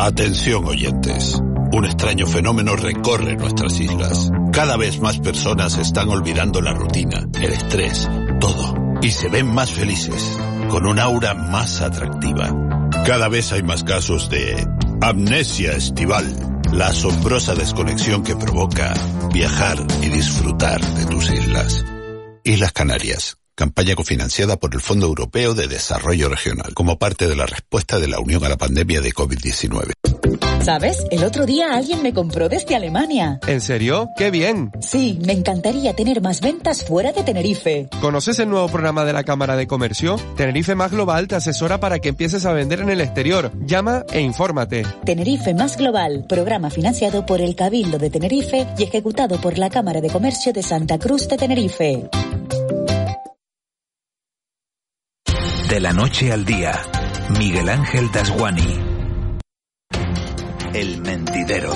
[0.00, 1.42] Atención oyentes.
[1.72, 4.30] Un extraño fenómeno recorre nuestras islas.
[4.52, 8.76] Cada vez más personas están olvidando la rutina, el estrés, todo.
[9.02, 10.38] Y se ven más felices,
[10.70, 12.54] con un aura más atractiva.
[13.04, 14.68] Cada vez hay más casos de
[15.00, 18.94] amnesia estival, la asombrosa desconexión que provoca
[19.34, 21.84] viajar y disfrutar de tus islas.
[22.44, 27.44] Islas Canarias, campaña cofinanciada por el Fondo Europeo de Desarrollo Regional, como parte de la
[27.44, 29.94] respuesta de la Unión a la pandemia de COVID-19.
[30.62, 31.04] ¿Sabes?
[31.10, 33.40] El otro día alguien me compró desde Alemania.
[33.48, 34.10] ¿En serio?
[34.16, 34.70] ¡Qué bien!
[34.80, 37.88] Sí, me encantaría tener más ventas fuera de Tenerife.
[38.00, 40.20] ¿Conoces el nuevo programa de la Cámara de Comercio?
[40.36, 43.50] Tenerife Más Global te asesora para que empieces a vender en el exterior.
[43.66, 44.86] Llama e infórmate.
[45.04, 50.00] Tenerife Más Global, programa financiado por el Cabildo de Tenerife y ejecutado por la Cámara
[50.00, 52.08] de Comercio de Santa Cruz de Tenerife.
[55.68, 56.72] De la noche al día,
[57.38, 58.80] Miguel Ángel Dasguani.
[60.72, 61.70] El mentidero.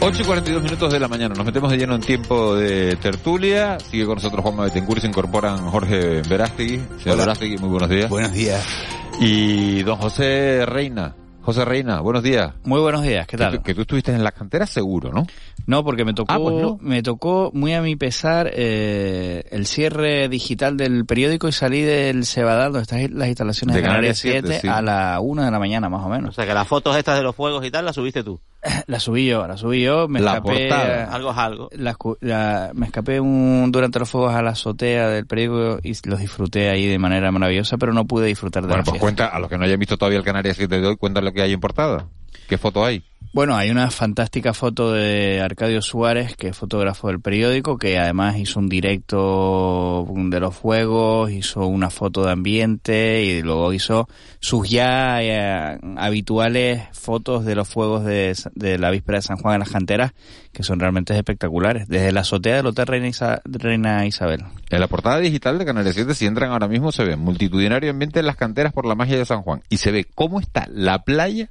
[0.00, 1.36] 8 y 42 minutos de la mañana.
[1.36, 3.78] Nos metemos de lleno en tiempo de tertulia.
[3.78, 6.80] Sigue con nosotros Juan Betancourt y se incorporan Jorge Verástegui.
[7.00, 8.10] Señor Verástegui, muy buenos días.
[8.10, 8.66] Buenos días.
[9.20, 11.14] Y don José Reina.
[11.44, 12.54] José Reina, buenos días.
[12.64, 13.52] Muy buenos días, ¿qué tal?
[13.58, 15.26] Que, que tú estuviste en las canteras seguro, ¿no?
[15.66, 16.78] No, porque me tocó, Ah, pues no.
[16.80, 22.24] me tocó muy a mi pesar eh, el cierre digital del periódico y salí del
[22.24, 24.68] Cebadal, donde están las instalaciones De de, Canarias Canarias 7, 7, sí.
[24.68, 26.30] a la una de la mañana más o menos.
[26.30, 28.40] O sea, que las fotos estas de los fuegos y tal las subiste tú.
[28.86, 30.68] La subí yo, la subí yo, me La escapé.
[30.68, 31.04] portada.
[31.12, 31.68] Algo es algo.
[31.72, 36.18] la la- me escapé un, durante los fuegos a la azotea del periódico y los
[36.18, 39.04] disfruté ahí de manera maravillosa, pero no pude disfrutar de Bueno, la pues fiesta.
[39.04, 41.32] cuenta, a los que no hayan visto todavía el Canarias 7 de hoy, cuenta lo
[41.32, 42.06] que hay en portada.
[42.48, 43.02] ¿Qué foto hay?
[43.34, 48.38] Bueno, hay una fantástica foto de Arcadio Suárez, que es fotógrafo del periódico, que además
[48.38, 54.08] hizo un directo de los fuegos, hizo una foto de ambiente y luego hizo
[54.38, 59.54] sus ya eh, habituales fotos de los fuegos de, de la víspera de San Juan
[59.54, 60.12] en las canteras,
[60.52, 64.44] que son realmente espectaculares, desde la azotea del Hotel Reina, Reina Isabel.
[64.70, 68.20] En la portada digital de Canarias 7, si entran ahora mismo, se ve multitudinario ambiente
[68.20, 69.60] en las canteras por la magia de San Juan.
[69.70, 71.50] Y se ve cómo está la playa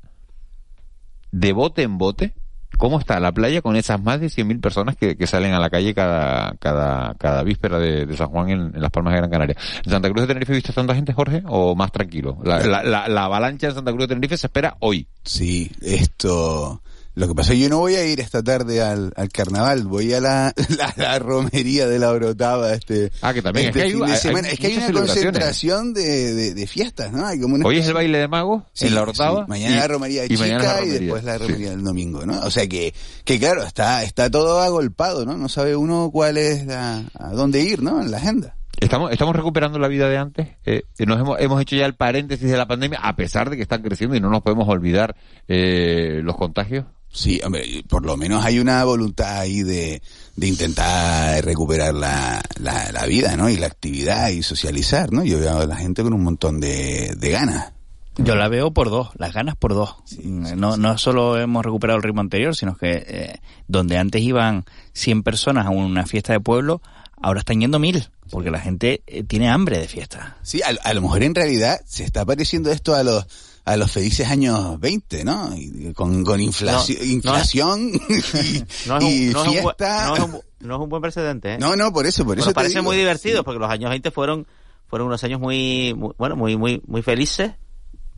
[1.34, 2.34] de bote en bote,
[2.78, 5.94] cómo está la playa con esas más de 100.000 personas que, salen a la calle
[5.94, 9.58] cada, cada, cada víspera de, de San Juan en, en las Palmas de Gran Canaria.
[9.84, 11.42] ¿En Santa Cruz de Tenerife viste tanta gente, Jorge?
[11.48, 12.38] ¿O más tranquilo?
[12.44, 15.08] La, la, la, la avalancha en Santa Cruz de Tenerife se espera hoy.
[15.24, 16.82] Sí, esto
[17.16, 19.84] Lo que pasa es que yo no voy a ir esta tarde al, al carnaval,
[19.84, 23.84] voy a la, la, la romería de la Orotava este, Ah, que también, este es
[23.86, 24.48] que hay- fin de hay- semana.
[24.48, 27.26] hay es que hay una concentración de, de, de fiestas, ¿no?
[27.26, 29.42] Hay como una Hoy es el baile de magos Sí, en la Orotava.
[29.42, 29.46] sí.
[29.50, 31.44] Mañana y- la romería y chica la y después la Sí.
[31.44, 32.40] romería del domingo, ¿no?
[32.42, 32.94] O sea que,
[33.26, 35.38] que claro, está, está todo agolpado, ¿no?
[35.38, 38.02] No sabe uno cuál es la, a dónde ir, ¿no?
[38.02, 38.56] En la agenda.
[38.80, 40.48] Estamos, estamos recuperando la vida de antes.
[40.66, 43.62] Eh, nos hemos, hemos hecho ya el paréntesis de la pandemia, a pesar de que
[43.62, 45.16] están creciendo y no nos podemos olvidar
[45.48, 46.86] eh, los contagios.
[47.14, 50.02] Sí, hombre, por lo menos hay una voluntad ahí de,
[50.36, 53.50] de intentar recuperar la, la, la vida, ¿no?
[53.50, 55.24] Y la actividad y socializar, ¿no?
[55.24, 57.72] Yo veo a la gente con un montón de, de ganas.
[58.18, 59.96] Yo la veo por dos, las ganas por dos.
[60.24, 64.66] Mm, no, no solo hemos recuperado el ritmo anterior, sino que eh, donde antes iban
[64.94, 66.82] 100 personas a una fiesta de pueblo,
[67.22, 70.38] ahora están yendo mil, porque la gente eh, tiene hambre de fiesta.
[70.42, 73.28] Sí, a, a lo mejor en realidad se está pareciendo esto a los
[73.66, 75.56] a los felices años 20, ¿no?
[75.56, 77.12] Y con, con inflación, No, no.
[77.14, 80.08] inflación y, No es un, y no es un buen- fiesta.
[80.08, 81.58] no es un bu- no es un buen precedente, ¿eh?
[81.60, 84.48] No, no, por eso, por eso parece muy divertido porque los años 20 fueron
[84.88, 87.54] fueron unos años muy, muy- bueno muy muy muy felices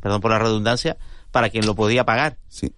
[0.01, 0.97] perdón por la redundancia
[1.31, 2.71] para quien lo podía pagar sí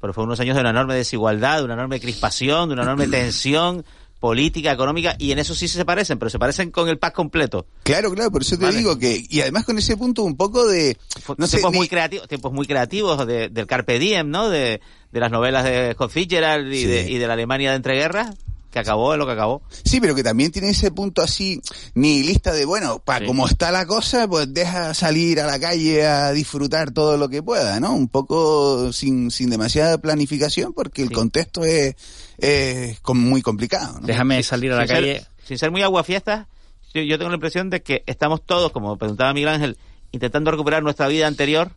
[0.00, 3.06] pero fue unos años de una enorme desigualdad de una enorme crispación de una enorme
[3.08, 3.84] tensión
[4.20, 7.66] política económica y en eso sí se parecen pero se parecen con el pack completo
[7.82, 8.78] Claro, claro, por eso te Vale.
[8.78, 10.96] digo que y además con ese punto un poco de
[11.36, 14.80] no sé, tiempos ni- muy creativos tiempos muy creativos de- del carpe diem no de,
[15.12, 16.86] de las novelas de Scott Fitzgerald y, Sí.
[16.86, 18.34] de, y de la Alemania de entreguerras
[18.70, 21.60] que acabó en lo que acabó Sí, pero que también tiene ese punto así
[21.94, 23.26] nihilista de, bueno, para Sí.
[23.26, 27.40] como está la cosa, pues deja salir a la calle a disfrutar todo lo que
[27.42, 27.94] pueda, ¿no?
[27.94, 31.94] Un poco sin, sin demasiada planificación porque el contexto es,
[32.38, 34.06] es muy complicado, ¿no?
[34.06, 35.18] Déjame salir a la sin calle.
[35.20, 36.46] Ser, sin ser muy aguafiestas,
[36.92, 39.76] yo, yo tengo la impresión de que estamos todos, como preguntaba Miguel Ángel,
[40.12, 41.72] intentando recuperar nuestra vida anterior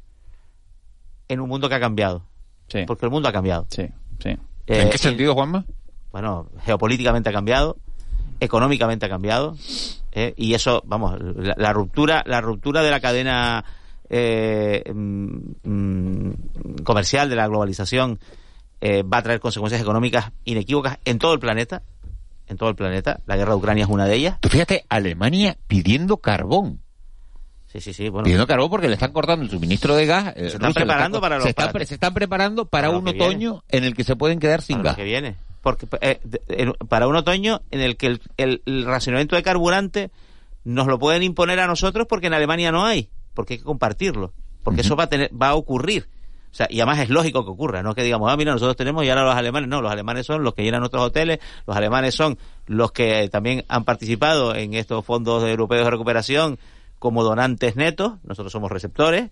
[1.28, 2.24] en un mundo que ha cambiado.
[2.68, 2.80] Sí.
[2.86, 3.66] Porque el mundo ha cambiado.
[3.70, 3.88] Sí,
[4.20, 4.30] sí.
[4.30, 5.66] ¿En Eh, qué sentido, Juanma?
[6.12, 7.78] Bueno, geopolíticamente ha cambiado,
[8.40, 9.56] económicamente ha cambiado,
[10.12, 13.64] eh, y eso, vamos, la, la ruptura, la ruptura de la cadena
[14.10, 16.34] eh, mm, mm,
[16.84, 18.20] comercial de la globalización
[18.82, 21.84] eh, va a traer consecuencias económicas inequívocas en todo el planeta,
[22.48, 23.20] en todo el planeta.
[23.26, 24.38] La guerra de Ucrania es una de ellas.
[24.40, 26.82] Tú fíjate, Alemania pidiendo carbón.
[27.68, 28.08] Sí, sí, sí.
[28.10, 30.34] Bueno, pidiendo carbón porque le están cortando el suministro de gas.
[30.36, 33.22] Se están Rusia preparando está- para los- se, están, se están preparando para, un viene.
[33.24, 34.94] otoño en el que se pueden quedar sin para gas.
[34.94, 35.36] lo que viene.
[35.62, 40.12] Porque eh, de- para un otoño en el que el, el- el racionamiento de carburante
[40.64, 44.32] nos lo pueden imponer a nosotros porque en Alemania no hay, porque hay que compartirlo,
[44.64, 46.08] porque eso va a tener, va a ocurrir.
[46.52, 49.04] O sea, y además es lógico que ocurra, no que digamos, ah, mira, nosotros tenemos
[49.04, 52.16] y ahora los alemanes, no, los alemanes son los que llenan nuestros hoteles, los alemanes
[52.16, 56.58] son los que también han participado en estos fondos europeos de recuperación
[57.00, 59.30] como donantes netos, nosotros somos receptores,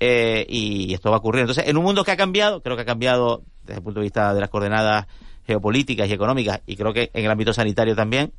[0.00, 1.40] eh, y esto va a ocurrir.
[1.42, 4.04] Entonces, en un mundo que ha cambiado, creo que ha cambiado desde el punto de
[4.04, 5.06] vista de las coordenadas
[5.46, 8.32] geopolíticas y económicas, y creo que en el ámbito sanitario también,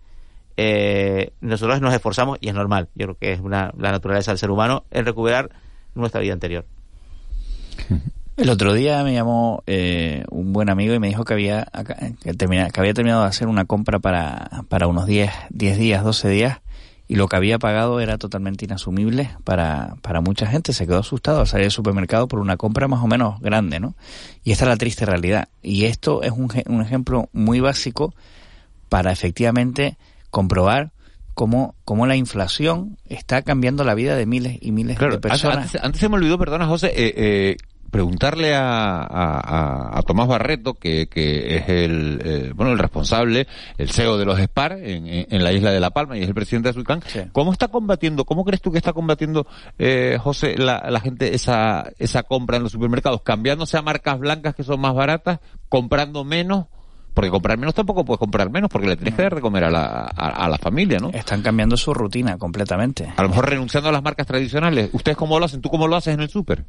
[0.57, 4.37] eh, nosotros nos esforzamos, y es normal, yo creo que es una, la naturaleza del
[4.37, 5.49] ser humano, en recuperar
[5.95, 6.65] nuestra vida anterior.
[8.37, 11.67] El otro día me llamó eh, un buen amigo y me dijo que había
[12.21, 16.03] que, termina- que había terminado de hacer una compra para, para unos 10, 10 días,
[16.03, 16.59] 12 días
[17.07, 20.71] y lo que había pagado era totalmente inasumible para, para mucha gente.
[20.73, 23.95] Se quedó asustado al salir del supermercado por una compra más o menos grande, ¿no?
[24.43, 25.47] Y esta es la triste realidad.
[25.63, 28.13] Y esto es un, un ejemplo muy básico
[28.89, 29.97] para efectivamente
[30.29, 30.91] comprobar
[31.33, 35.57] cómo, cómo la inflación está cambiando la vida de miles y miles Claro, de personas.
[35.67, 37.57] Antes, antes se me olvidó, perdona José, eh, eh,
[37.91, 43.89] preguntarle a, a- a- Tomás Barreto, que, que es el eh, bueno el responsable, el
[43.89, 46.33] CEO de los SPAR en, en- en la isla de La Palma y es el
[46.33, 50.89] presidente de Suicán, ¿cómo está combatiendo, cómo crees tú que está combatiendo, eh, José, la,
[50.89, 53.21] la gente esa, esa compra en los supermercados?
[53.23, 55.39] ¿Cambiándose a marcas blancas que son más baratas?
[55.69, 56.65] ¿Comprando menos?
[57.13, 59.71] Porque comprar menos tampoco puedes comprar menos porque le tienes que dar de comer a
[59.71, 59.85] la,
[60.15, 61.09] a, a la familia, ¿no?
[61.09, 63.11] Están cambiando su rutina completamente.
[63.17, 64.91] A lo mejor renunciando a las marcas tradicionales.
[64.93, 65.59] ¿Ustedes cómo lo hacen?
[65.61, 66.65] ¿Tú cómo lo haces en el súper?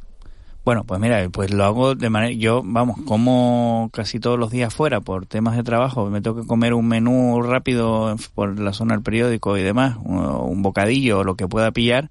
[0.69, 4.75] Bueno, pues mira, pues lo hago de manera, yo, vamos, como casi todos los días
[4.75, 9.03] fuera por temas de trabajo, me que comer un menú rápido por la zona del
[9.03, 12.11] periódico y demás, un, bocadillo o lo que pueda pillar,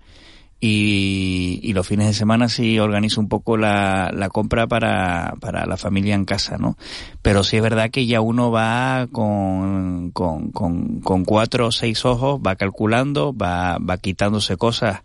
[0.60, 5.68] y, y los fines de semana sí organizo un poco la, la compra para, para
[5.68, 6.78] la familia en casa, ¿no?
[7.22, 12.06] Pero sí es verdad que ya uno va con, con, con, con cuatro o seis
[12.06, 15.04] ojos, va calculando, va, va quitándose cosas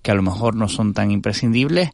[0.00, 1.90] que a lo mejor no son tan imprescindibles,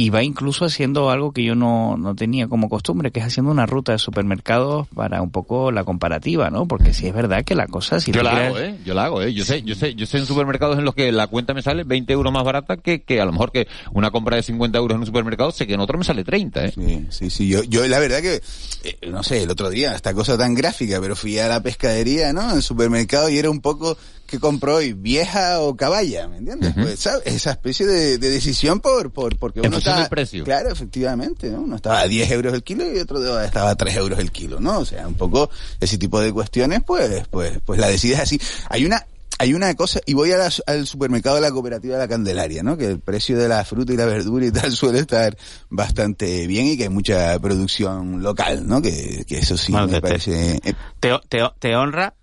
[0.00, 3.52] y va incluso haciendo algo que yo no, no tenía como costumbre, que es haciendo
[3.52, 6.66] una ruta de supermercados para un poco la comparativa, ¿no?
[6.66, 8.00] Porque si es verdad que la cosa...
[8.00, 8.78] Si yo la quieres- hago, ¿eh?
[8.82, 9.34] Yo la hago, ¿eh?
[9.34, 11.84] Yo sé, yo sé, yo sé en supermercados en los que la cuenta me sale
[11.84, 14.94] 20 euros más barata que, que a lo mejor que una compra de 50 euros
[14.94, 16.72] en un supermercado, sé que en otro me sale 30, ¿eh?
[16.74, 17.48] Sí, sí, sí.
[17.48, 18.40] Yo, yo la verdad que,
[18.84, 22.32] eh, no sé, el otro día, esta cosa tan gráfica, pero fui a la pescadería,
[22.32, 22.48] ¿no?
[22.50, 23.98] En el supermercado y era un poco,
[24.30, 24.92] ¿qué compró hoy?
[24.92, 26.28] ¿Vieja o caballa?
[26.28, 26.72] ¿Me entiendes?
[26.74, 27.22] Pues, ¿sabes?
[27.26, 30.08] Esa especie de, de decisión por, por, porque En uno está...
[30.08, 30.44] precio.
[30.44, 31.60] Claro, efectivamente, ¿no?
[31.62, 34.60] Uno estaba a 10 euros el kilo y otro estaba a 3 euros el kilo,
[34.60, 34.78] ¿no?
[34.78, 35.50] O sea, un poco
[35.80, 38.40] ese tipo de cuestiones, pues, pues, pues la decides así.
[38.68, 39.04] Hay una,
[39.38, 42.62] hay una cosa, y voy a la- al supermercado de la cooperativa de la Candelaria,
[42.62, 42.76] ¿no?
[42.76, 45.36] Que el precio de la fruta y la verdura y tal suele estar
[45.70, 48.82] bastante bien y que hay mucha producción local, ¿no?
[48.82, 50.56] Que, que eso sí Bueno, me te- parece...
[50.62, 52.14] eh, Te, te, te honra,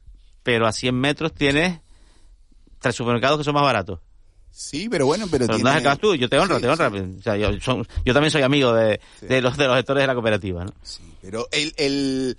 [0.44, 1.80] pero a 100 metros tienes
[2.80, 4.00] tres supermercados que son más baratos.
[4.52, 6.88] Sí, pero bueno, pero, no tiene- acabas tú, yo te honro, te honro.
[7.20, 10.08] O sea, yo, son- yo también soy amigo de, de los de los gestores de
[10.08, 10.74] la cooperativa, ¿no?
[11.22, 12.38] Pero el, el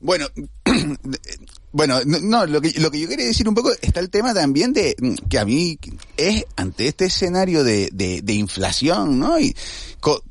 [0.00, 0.26] bueno,
[1.72, 4.34] bueno, no, no, lo que lo que yo quería decir un poco está el tema
[4.34, 5.78] también de mm, que a mí
[6.16, 9.38] es ante este escenario de, de, de inflación, ¿no?
[9.38, 9.54] Y
[10.00, 10.22] co-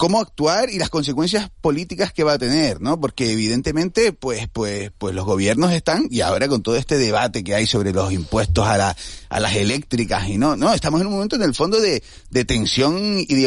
[0.00, 2.98] cómo actuar y las consecuencias políticas que va a tener, ¿no?
[2.98, 7.54] Porque evidentemente, pues, pues, pues los gobiernos están, y ahora con todo este debate que
[7.54, 8.96] hay sobre los impuestos a la,
[9.30, 12.44] a las eléctricas y no, no, estamos en un momento en el fondo de, de
[12.44, 12.98] tensión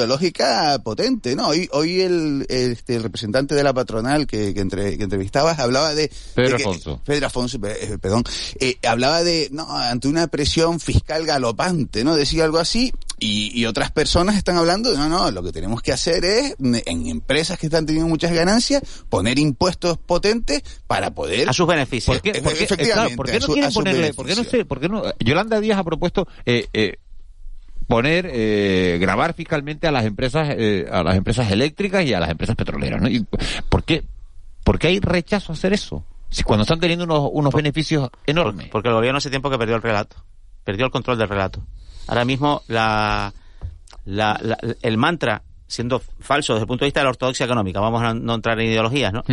[0.07, 1.49] ideológica potente, ¿no?
[1.49, 5.93] Hoy, hoy el, este, el representante de la patronal que, que, entre- que entrevistabas hablaba
[5.93, 6.11] de...
[6.35, 7.01] Pedro de que- Afonso.
[7.05, 8.23] Pedro Afonso, eh, perdón,
[8.59, 12.15] eh, hablaba de, no, ante una presión fiscal galopante, ¿no?
[12.15, 15.81] Decía algo así, y, y otras personas están hablando, de, no, no, lo que tenemos
[15.81, 21.13] que hacer es, mm, en empresas que están teniendo muchas ganancias, poner impuestos potentes para
[21.13, 21.47] poder...
[21.49, 22.17] A sus beneficios.
[22.17, 24.13] ¿Por qué, Efe- por qué- efectivamente, claro, ¿por qué a no su- quieren a ponerle,
[24.13, 26.97] por qué no sé, por qué no, Yolanda Díaz ha propuesto, eh, eh,
[27.87, 32.29] poner, eh, grabar fiscalmente a las empresas, eh, a las empresas eléctricas y a las
[32.29, 33.09] empresas petroleras, ¿no?
[33.09, 33.25] Y,
[33.69, 34.03] ¿Por qué,
[34.63, 36.05] por qué hay rechazo a hacer eso?
[36.29, 38.69] Si cuando están teniendo unos, unos beneficios enormes.
[38.69, 40.15] Porque el gobierno hace tiempo que perdió el relato.
[40.63, 41.61] Perdió el control del relato.
[42.07, 43.31] Ahora mismo la,
[44.05, 47.79] la- la- el mantra, siendo falso desde el punto de vista de la ortodoxia económica,
[47.81, 49.23] vamos a no entrar en ideologías, ¿no?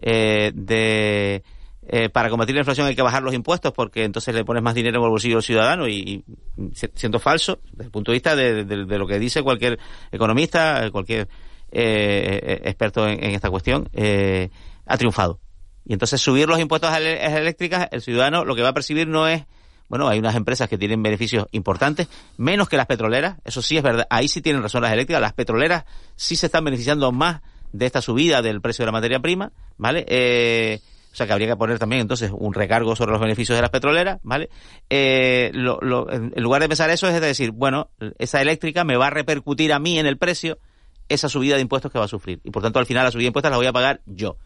[0.00, 1.42] Eh, de
[1.88, 4.74] eh, para combatir la inflación hay que bajar los impuestos porque entonces le pones más
[4.74, 6.24] dinero en el bolsillo del ciudadano y,
[6.56, 9.78] y si- siendo falso desde el punto de vista de, lo que dice cualquier
[10.12, 11.28] economista, cualquier
[11.72, 14.50] eh, experto en, en esta cuestión, eh,
[14.86, 15.40] ha triunfado.
[15.84, 19.08] Y entonces subir los impuestos a las eléctricas, el ciudadano lo que va a percibir
[19.08, 19.44] no es,
[19.88, 23.82] bueno, hay unas empresas que tienen beneficios importantes, menos que las petroleras, eso sí es
[23.82, 27.40] verdad, ahí sí tienen razón las eléctricas, las petroleras sí se están beneficiando más
[27.72, 30.04] de esta subida del precio de la materia prima, ¿vale?
[30.08, 30.80] Eh,
[31.12, 33.70] o sea que habría que poner también entonces un recargo sobre los beneficios de las
[33.70, 34.48] petroleras, ¿vale?
[34.88, 39.08] Eh, lo- lo- en lugar de pensar eso es decir, bueno, esa eléctrica me va
[39.08, 40.58] a repercutir a mí en el precio
[41.08, 42.40] esa subida de impuestos que va a sufrir.
[42.44, 44.36] Y por tanto al final la subida de impuestos la voy a pagar yo.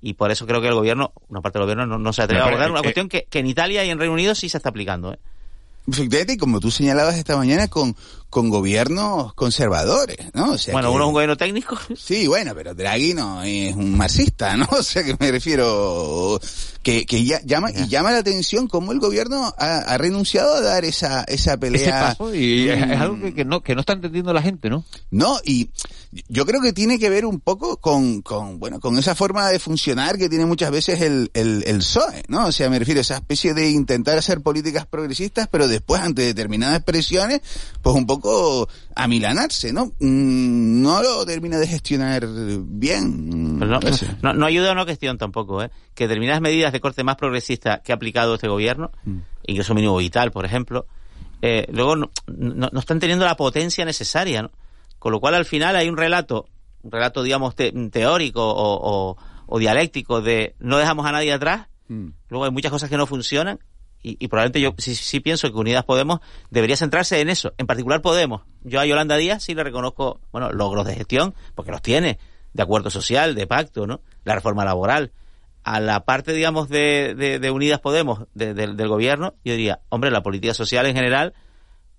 [0.00, 2.42] Y por eso creo que el gobierno, una parte del gobierno no, no se atreve
[2.42, 4.56] a abordar una eh, cuestión que, que en Italia y en Reino Unido sí se
[4.58, 5.12] está aplicando.
[5.14, 5.18] ¿eh?
[5.86, 7.94] Efectivamente, como tú señalabas esta mañana, con,
[8.30, 10.52] con gobiernos conservadores, ¿no?
[10.52, 11.78] O sea Bueno, que- uno es un gobierno técnico.
[11.96, 14.66] Sí, bueno, pero Draghi no es un marxista, ¿no?
[14.78, 16.40] O sea que me refiero
[16.82, 20.60] que, que ya, llama y llama la atención cómo el gobierno ha, ha renunciado a
[20.60, 21.80] dar esa esa pelea.
[21.80, 24.42] Ese paso y es, Mm, es algo que, que no que no está entendiendo la
[24.42, 24.84] gente, ¿no?
[25.10, 25.70] No, y
[26.28, 29.58] yo creo que tiene que ver un poco con, con bueno, con esa forma de
[29.58, 32.46] funcionar que tiene muchas veces el, el, el PSOE, ¿no?
[32.46, 36.22] O sea, me refiero a esa especie de intentar hacer políticas progresistas, pero después ante
[36.22, 37.40] determinadas presiones,
[37.82, 39.86] pues un poco amilanarse, ¿no?
[40.00, 43.58] Mm, No lo termina de gestionar bien.
[43.58, 43.80] Pero no,
[44.22, 45.70] no, no ayuda a una cuestión tampoco, ¿eh?
[45.94, 49.18] que determinadas medidas de corte más progresista que ha aplicado este gobierno, Mm.
[49.46, 50.86] ingreso mínimo vital, por ejemplo,
[51.42, 54.50] eh, luego no, no- no están teniendo la potencia necesaria, ¿no?
[55.04, 56.46] Con lo cual al final hay un relato,
[56.82, 61.66] un relato digamos te- teórico o, o- o dialéctico de no dejamos a nadie atrás,
[61.88, 62.08] Mm.
[62.30, 63.58] luego hay muchas cosas que no funcionan
[64.02, 67.66] y, y probablemente yo sí, sí pienso que Unidas Podemos debería centrarse en eso, en
[67.66, 68.44] particular Podemos.
[68.62, 72.18] Yo a Yolanda Díaz sí le reconozco, bueno, logros de gestión, porque los tiene,
[72.54, 74.00] de acuerdo social, de pacto, ¿no?
[74.24, 75.12] La reforma laboral.
[75.64, 79.80] A la parte, digamos, de, de- de Unidas Podemos, de- del- del gobierno, yo diría,
[79.90, 81.34] hombre, la política social en general,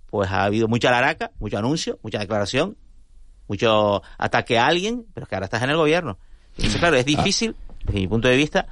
[0.07, 2.77] pues ha habido mucha laraca, mucho anuncio, mucha declaración,
[3.47, 6.17] mucho ataque a alguien, pero es que ahora estás en el gobierno.
[6.57, 8.65] Entonces, claro, es difícil, desde mi punto de vista,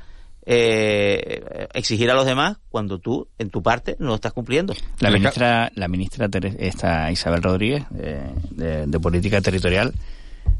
[0.45, 4.73] eh, exigir a los demás cuando tú, en tu parte, no lo estás cumpliendo.
[4.99, 6.27] La ministra, la ministra
[6.59, 8.21] esta Isabel Rodríguez de,
[8.51, 9.93] de- de Política Territorial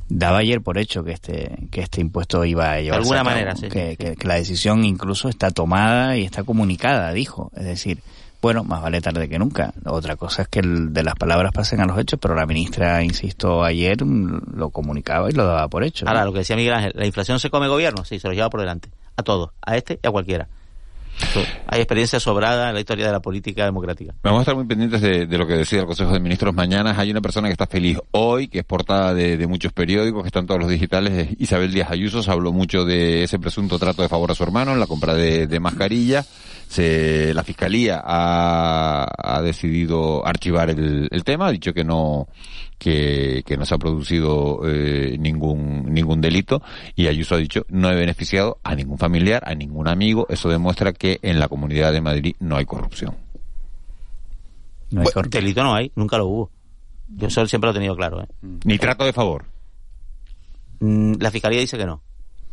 [0.09, 3.30] daba ayer por hecho que este que este impuesto iba a llevarse alguna a cabo,
[3.36, 3.68] manera, sí.
[3.70, 7.51] que, que- que la decisión incluso está tomada y está comunicada, dijo.
[7.55, 7.99] Es decir,
[8.44, 9.74] bueno, más vale tarde que nunca.
[9.86, 13.02] Otra cosa es que el, de las palabras pasen a los hechos, pero la ministra,
[13.02, 16.06] insisto, ayer lo comunicaba y lo daba por hecho.
[16.06, 18.04] Ahora, lo que decía Miguel Ángel, ¿la inflación se come gobierno?
[18.04, 18.89] Sí, se lo lleva por delante.
[19.16, 20.50] A todos, a este y a cualquiera.
[21.68, 24.14] Hay experiencia sobrada en la historia de la política democrática.
[24.24, 26.95] Vamos a estar muy pendientes de, de lo que decía el Consejo de Ministros mañana.
[26.97, 30.28] Hay una persona que está feliz hoy, que es portada de, de muchos periódicos, que
[30.28, 31.14] están todos los digitales.
[31.14, 34.43] es Isabel Díaz Ayuso se habló mucho de ese presunto trato de favor a su
[34.43, 36.24] hermano en la compra de, de mascarilla.
[36.68, 42.28] Se, la fiscalía ha, ha decidido archivar el, el tema, ha dicho que no
[42.84, 46.62] que, que no se ha producido eh, ningún ningún delito
[46.96, 50.28] y Ayuso ha dicho no he beneficiado a ningún familiar, a ningún amigo.
[50.30, 53.16] Eso demuestra que en la Comunidad de Madrid no hay corrupción.
[54.92, 56.52] No hay cor- delito no hay, nunca lo hubo.
[57.16, 58.22] Yo eso siempre lo he tenido claro.
[58.24, 58.28] ¿eh?
[58.66, 59.46] Ni trato de favor.
[60.80, 62.02] Mm, La fiscalía dice que no.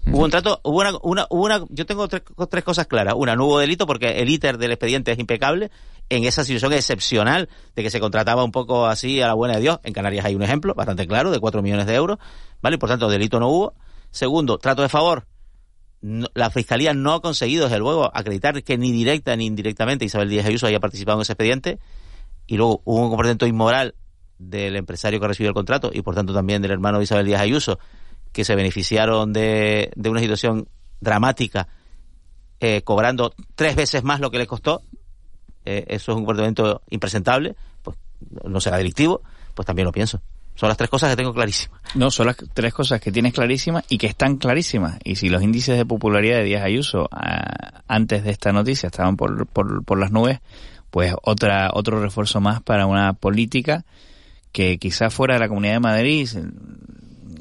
[0.06, 3.14] Hubo un trato, hubo una, una, hubo una, yo tengo tres, tres cosas claras.
[3.16, 5.70] Una, no hubo delito porque el íter del expediente es impecable.
[6.10, 9.60] En esa situación excepcional de que se contrataba un poco así a la buena de
[9.62, 12.18] Dios, en Canarias hay un ejemplo bastante claro de 4 millones de euros,
[12.60, 12.76] ¿vale?
[12.76, 13.74] Y por tanto, delito no hubo.
[14.10, 15.26] Segundo, trato de favor.
[16.34, 20.46] La fiscalía no ha conseguido, desde luego, acreditar que ni directa ni indirectamente Isabel Díaz
[20.46, 21.78] Ayuso haya participado en ese expediente.
[22.46, 23.94] Y luego hubo un comportamiento inmoral
[24.38, 27.42] del empresario que recibió el contrato y por tanto también del hermano de Isabel Díaz
[27.42, 27.78] Ayuso,
[28.32, 30.68] que se beneficiaron de, de una situación
[31.00, 31.68] dramática,
[32.58, 34.82] eh, cobrando tres veces más lo que les costó.
[35.64, 37.96] Eh, eso es un comportamiento impresentable, pues
[38.44, 39.22] no será delictivo,
[39.54, 40.20] pues también lo pienso.
[40.54, 41.80] Son las tres cosas que tengo clarísimas.
[41.94, 44.98] No, son las tres cosas que tienes clarísimas y que están clarísimas.
[45.04, 49.16] Y si los índices de popularidad de Díaz Ayuso ah, antes de esta noticia estaban
[49.16, 50.40] por, por, por las nubes,
[50.90, 53.84] pues otra otro refuerzo más para una política
[54.52, 56.28] que quizás fuera de la Comunidad de Madrid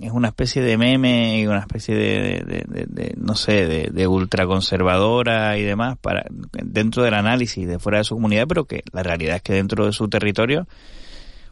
[0.02, 4.08] es una especie de meme y una especie de, de- de- de- no sé, de,
[4.08, 6.26] ultraconservadora y demás para
[6.64, 9.86] dentro del análisis de fuera de su comunidad, pero que la realidad es que dentro
[9.86, 10.68] de su territorio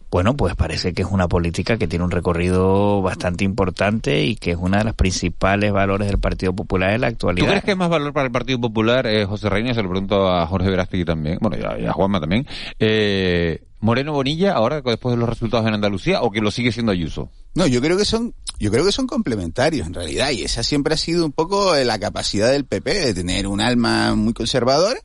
[0.09, 4.51] bueno, pues parece que es una política que tiene un recorrido bastante importante y que
[4.51, 7.47] es una de las principales valores del Partido Popular en la ¿Tú actualidad.
[7.49, 9.73] crees que es más valor para el Partido Popular, eh, José Reina?
[9.73, 12.47] Se lo pregunto a Jorge Verástegui también, bueno, y a, y a Juanma también.
[12.79, 16.91] Eh, Moreno Bonilla, ahora después de los resultados en Andalucía, o que lo sigue siendo
[16.91, 17.29] Ayuso?
[17.53, 20.93] No, yo creo que son, yo creo que son complementarios en realidad, y esa siempre
[20.93, 24.99] ha sido un poco eh, la capacidad del PP de tener un alma muy conservadora,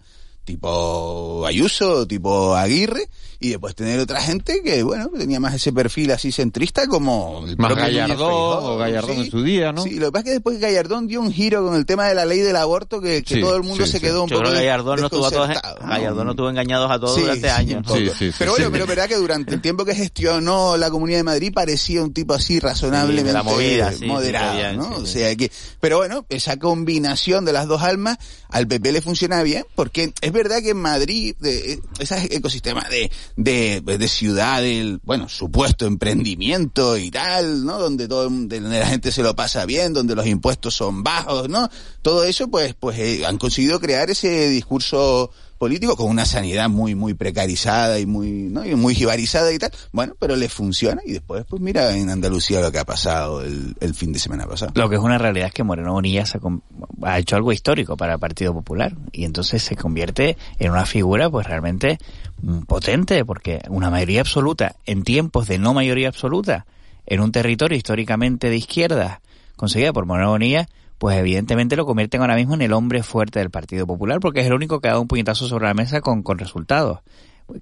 [0.44, 3.08] tipo Ayuso, tipo Aguirre,
[3.42, 7.56] y después tener otra gente que, bueno, tenía más ese perfil así centrista como el
[7.58, 9.20] Más Gallardón, o Gallardón sí.
[9.22, 9.82] en su día, ¿no?
[9.82, 12.14] Sí, lo que pasa es que después Gallardón dio un giro con el tema de
[12.14, 14.04] la ley del aborto que, que Sí, todo el mundo sí, se sí.
[14.04, 15.92] quedó un Yo poco creo Gallardón no estuvo a todos, desconcertado, ¿no?
[15.92, 17.76] Gallardón no estuvo engañados a todos Sí, durante sí, años.
[17.78, 17.98] un poco.
[18.38, 21.52] pero bueno, pero es verdad que durante el tiempo que gestionó la Comunidad de Madrid
[21.52, 24.84] parecía un tipo así razonablemente Sí, la movida, sí, sí, moderado, ¿no?
[24.96, 25.12] sí, o sí.
[25.14, 28.18] sea que, pero bueno, esa combinación de las dos almas
[28.48, 33.10] al PP le funciona bien, porque es verdad que en Madrid, de, ese ecosistema de,
[33.36, 37.78] de, de ciudad, del, bueno, supuesto emprendimiento y tal, ¿no?
[37.78, 41.68] Donde todo, donde la gente se lo pasa bien, donde los impuestos son bajos, ¿no?
[42.02, 45.30] Todo eso, pues, pues eh, han conseguido crear ese discurso
[45.62, 48.66] político con una sanidad muy muy precarizada y muy ¿no?
[48.66, 52.60] y muy jibarizada y tal bueno pero le funciona y después pues mira en Andalucía
[52.60, 55.46] lo que ha pasado el, el fin de semana pasado Lo que es una realidad
[55.46, 59.24] es que Moreno Bonilla se ha, ha hecho algo histórico para el Partido Popular y
[59.24, 62.00] entonces se convierte en una figura pues realmente
[62.42, 66.66] mm, potente porque una mayoría absoluta en tiempos de no mayoría absoluta
[67.06, 69.20] en un territorio históricamente de izquierda
[69.54, 70.66] conseguida por Moreno Bonilla
[71.02, 74.46] pues evidentemente lo convierten ahora mismo en el hombre fuerte del Partido Popular porque es
[74.46, 77.00] el único que ha dado un puñetazo sobre la mesa con, con resultados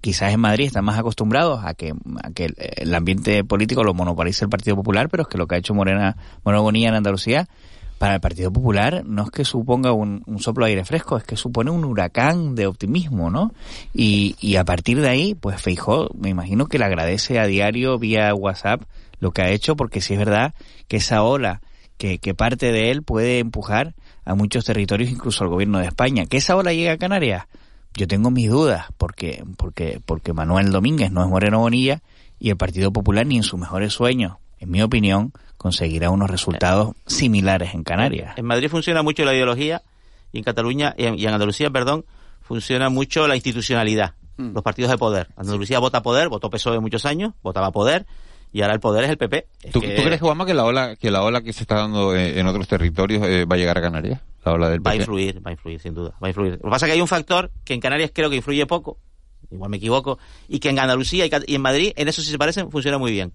[0.03, 4.45] quizás en Madrid están más acostumbrados a que, a que el, ambiente político lo monopolice
[4.45, 7.49] el Partido Popular, pero es que lo que ha hecho Morena, Moreno Bonilla en Andalucía,
[7.97, 11.25] para el Partido Popular no es que suponga un, un soplo de aire fresco, es
[11.25, 13.55] que supone un huracán de optimismo, ¿no?
[13.95, 17.99] Y, y a partir de ahí, pues Feijó, me imagino que le agradece a diario
[17.99, 18.83] vía WhatsApp
[19.19, 20.53] lo que ha hecho, porque sí es verdad
[20.89, 21.63] que esa ola
[22.01, 23.95] que, que parte de él puede empujar
[24.25, 26.25] a muchos territorios, incluso al gobierno de España.
[26.25, 27.45] ¿Que esa ola llegue a Canarias?
[27.93, 32.01] Yo tengo mis dudas, porque, porque, porque Manuel Domínguez no es Moreno Bonilla
[32.39, 36.95] y el Partido Popular ni en sus mejores sueños, en mi opinión, conseguirá unos resultados
[37.07, 38.33] similares en Canarias.
[38.39, 39.83] En Madrid funciona mucho la ideología
[40.33, 42.07] y en Cataluña y en, y en Andalucía, perdón,
[42.41, 45.29] funciona mucho la institucionalidad, los partidos de poder.
[45.37, 48.07] Andalucía vota poder, votó PSOE muchos años, votaba poder
[48.53, 49.47] y ahora el poder es el PP.
[49.63, 51.77] Es ¿Tú, que tú crees, Juanma, que la ola que la ola que se está
[51.77, 54.21] dando eh, en otros territorios eh, va a llegar a Canarias?
[54.45, 55.03] La ola del va a PP.
[55.03, 56.53] influir, va a influir, sin duda, va a influir.
[56.53, 58.99] Lo que pasa es que hay un factor que en Canarias creo que influye poco,
[59.51, 62.71] igual me equivoco, y que en Andalucía y, en Madrid, en eso sí se parecen,
[62.71, 63.33] funciona muy bien,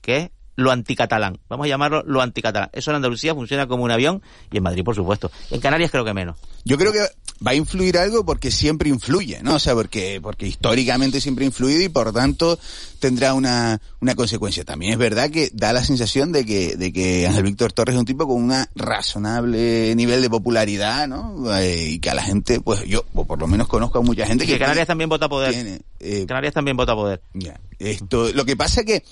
[0.00, 1.38] que es lo anticatalán.
[1.48, 2.70] Vamos a llamarlo lo anticatalán.
[2.72, 5.30] Eso en Andalucía funciona como un avión y en Madrid, por supuesto.
[5.50, 6.36] En Canarias creo que menos.
[6.64, 7.00] Yo creo que
[7.46, 9.54] va a influir algo porque siempre influye, ¿no?
[9.54, 12.58] O sea, porque, porque históricamente siempre ha influido y por tanto
[12.98, 14.64] tendrá una, una consecuencia.
[14.64, 18.00] También es verdad que da la sensación de que, de que Ángel Víctor Torres es
[18.00, 21.54] un tipo con un razonable nivel de popularidad, ¿no?
[21.58, 24.26] Eh, y que a la gente, pues yo, o por lo menos conozco a mucha
[24.26, 25.52] gente Y que, que Canarias también vota poder.
[25.52, 27.20] tiene, eh, Canarias también vota poder.
[27.34, 27.60] ya.
[27.78, 29.04] Esto, lo que pasa que,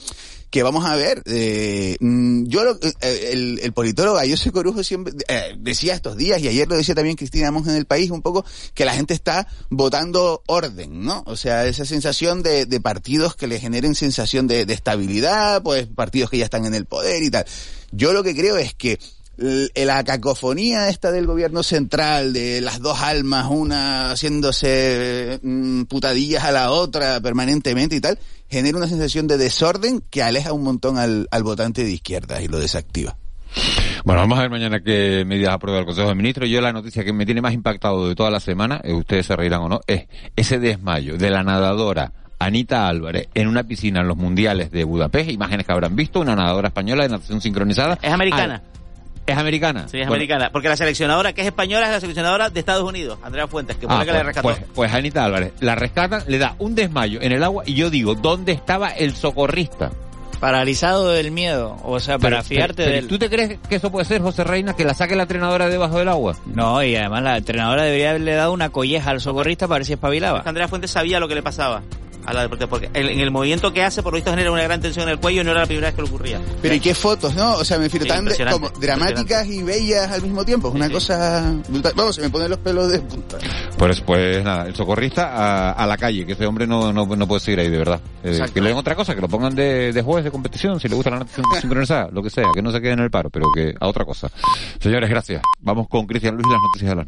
[0.55, 5.12] que vamos a ver, eh, mm, yo, lo- eh, el, el politólogo Ayoce Corujo siempre
[5.26, 8.22] eh, decía estos días, y ayer lo decía también Cristina Monge en el país, un
[8.22, 11.24] poco, que la gente está votando orden, ¿no?
[11.26, 15.88] O sea, esa sensación de, de partidos que le generen sensación de, de estabilidad, pues
[15.88, 17.44] partidos que ya están en el poder y tal.
[17.90, 19.00] Yo lo que creo es que
[19.38, 26.44] l- la cacofonía esta del gobierno central, de las dos almas, una haciéndose mm, putadillas
[26.44, 28.20] a la otra permanentemente y tal,
[28.55, 32.46] genera una sensación de desorden que aleja un montón al, al votante de izquierda y
[32.46, 33.16] lo desactiva.
[34.05, 36.48] Bueno, vamos a ver mañana qué medidas aprueba el Consejo de Ministros.
[36.48, 39.34] Yo la noticia que me tiene más impactado de toda la semana, eh, ustedes se
[39.34, 44.09] reirán o no, es ese desmayo de la nadadora Anita Álvarez en una piscina en
[44.09, 47.98] los mundiales de Budapest, imágenes que habrán visto, una nadadora española de natación sincronizada.
[48.00, 48.62] Es americana.
[49.27, 49.89] Es americana.
[49.89, 50.51] Sí, es Bueno, americana.
[50.53, 53.87] Porque la seleccionadora que es española es la seleccionadora de Estados Unidos, Andrea Fuentes, que
[53.87, 54.49] fue Ah, la que la pues, rescató.
[54.49, 57.91] pues, pues Anita Álvarez la rescatan, le da un desmayo en el agua y yo
[57.91, 59.91] digo, ¿dónde estaba el socorrista?
[60.41, 63.77] Paralizado del miedo, o sea, para Pero- fiarte pero- de pero ¿Tú te crees que
[63.77, 66.37] eso puede ser, José Reina, que la saque la entrenadora debajo del agua?
[66.45, 69.95] No, y además la entrenadora debería haberle dado una colleja al socorrista para ver si
[69.95, 70.43] espabilaba.
[70.45, 71.83] Andrea Fuentes sabía lo que le pasaba
[72.27, 74.62] a la deporte porque en, en el movimiento que hace por lo visto genera una
[74.62, 76.41] gran tensión en el cuello y no era la primera vez que le ocurría.
[76.62, 77.55] Pero ¿y qué fotos, no?
[77.55, 80.68] O sea, me refiero Sí, tan de- como dramáticas y bellas al mismo tiempo.
[80.68, 81.93] Es una cosa brutal.
[81.97, 83.37] Vamos, se me ponen los pelos de punta.
[83.77, 87.27] Pues, pues nada, el socorrista a, a la calle, que ese hombre no, no, no
[87.29, 88.01] puede seguir ahí, de verdad.
[88.22, 90.89] Eh, que le den otra cosa, que lo pongan de, de juez de competición, si
[90.89, 93.31] le gusta la natación sincronizada, lo que sea, que no se quede en el paro,
[93.31, 94.29] pero que a otra cosa.
[94.81, 95.43] Señores, gracias.
[95.61, 97.03] Vamos con Cristian Luis y las noticias de las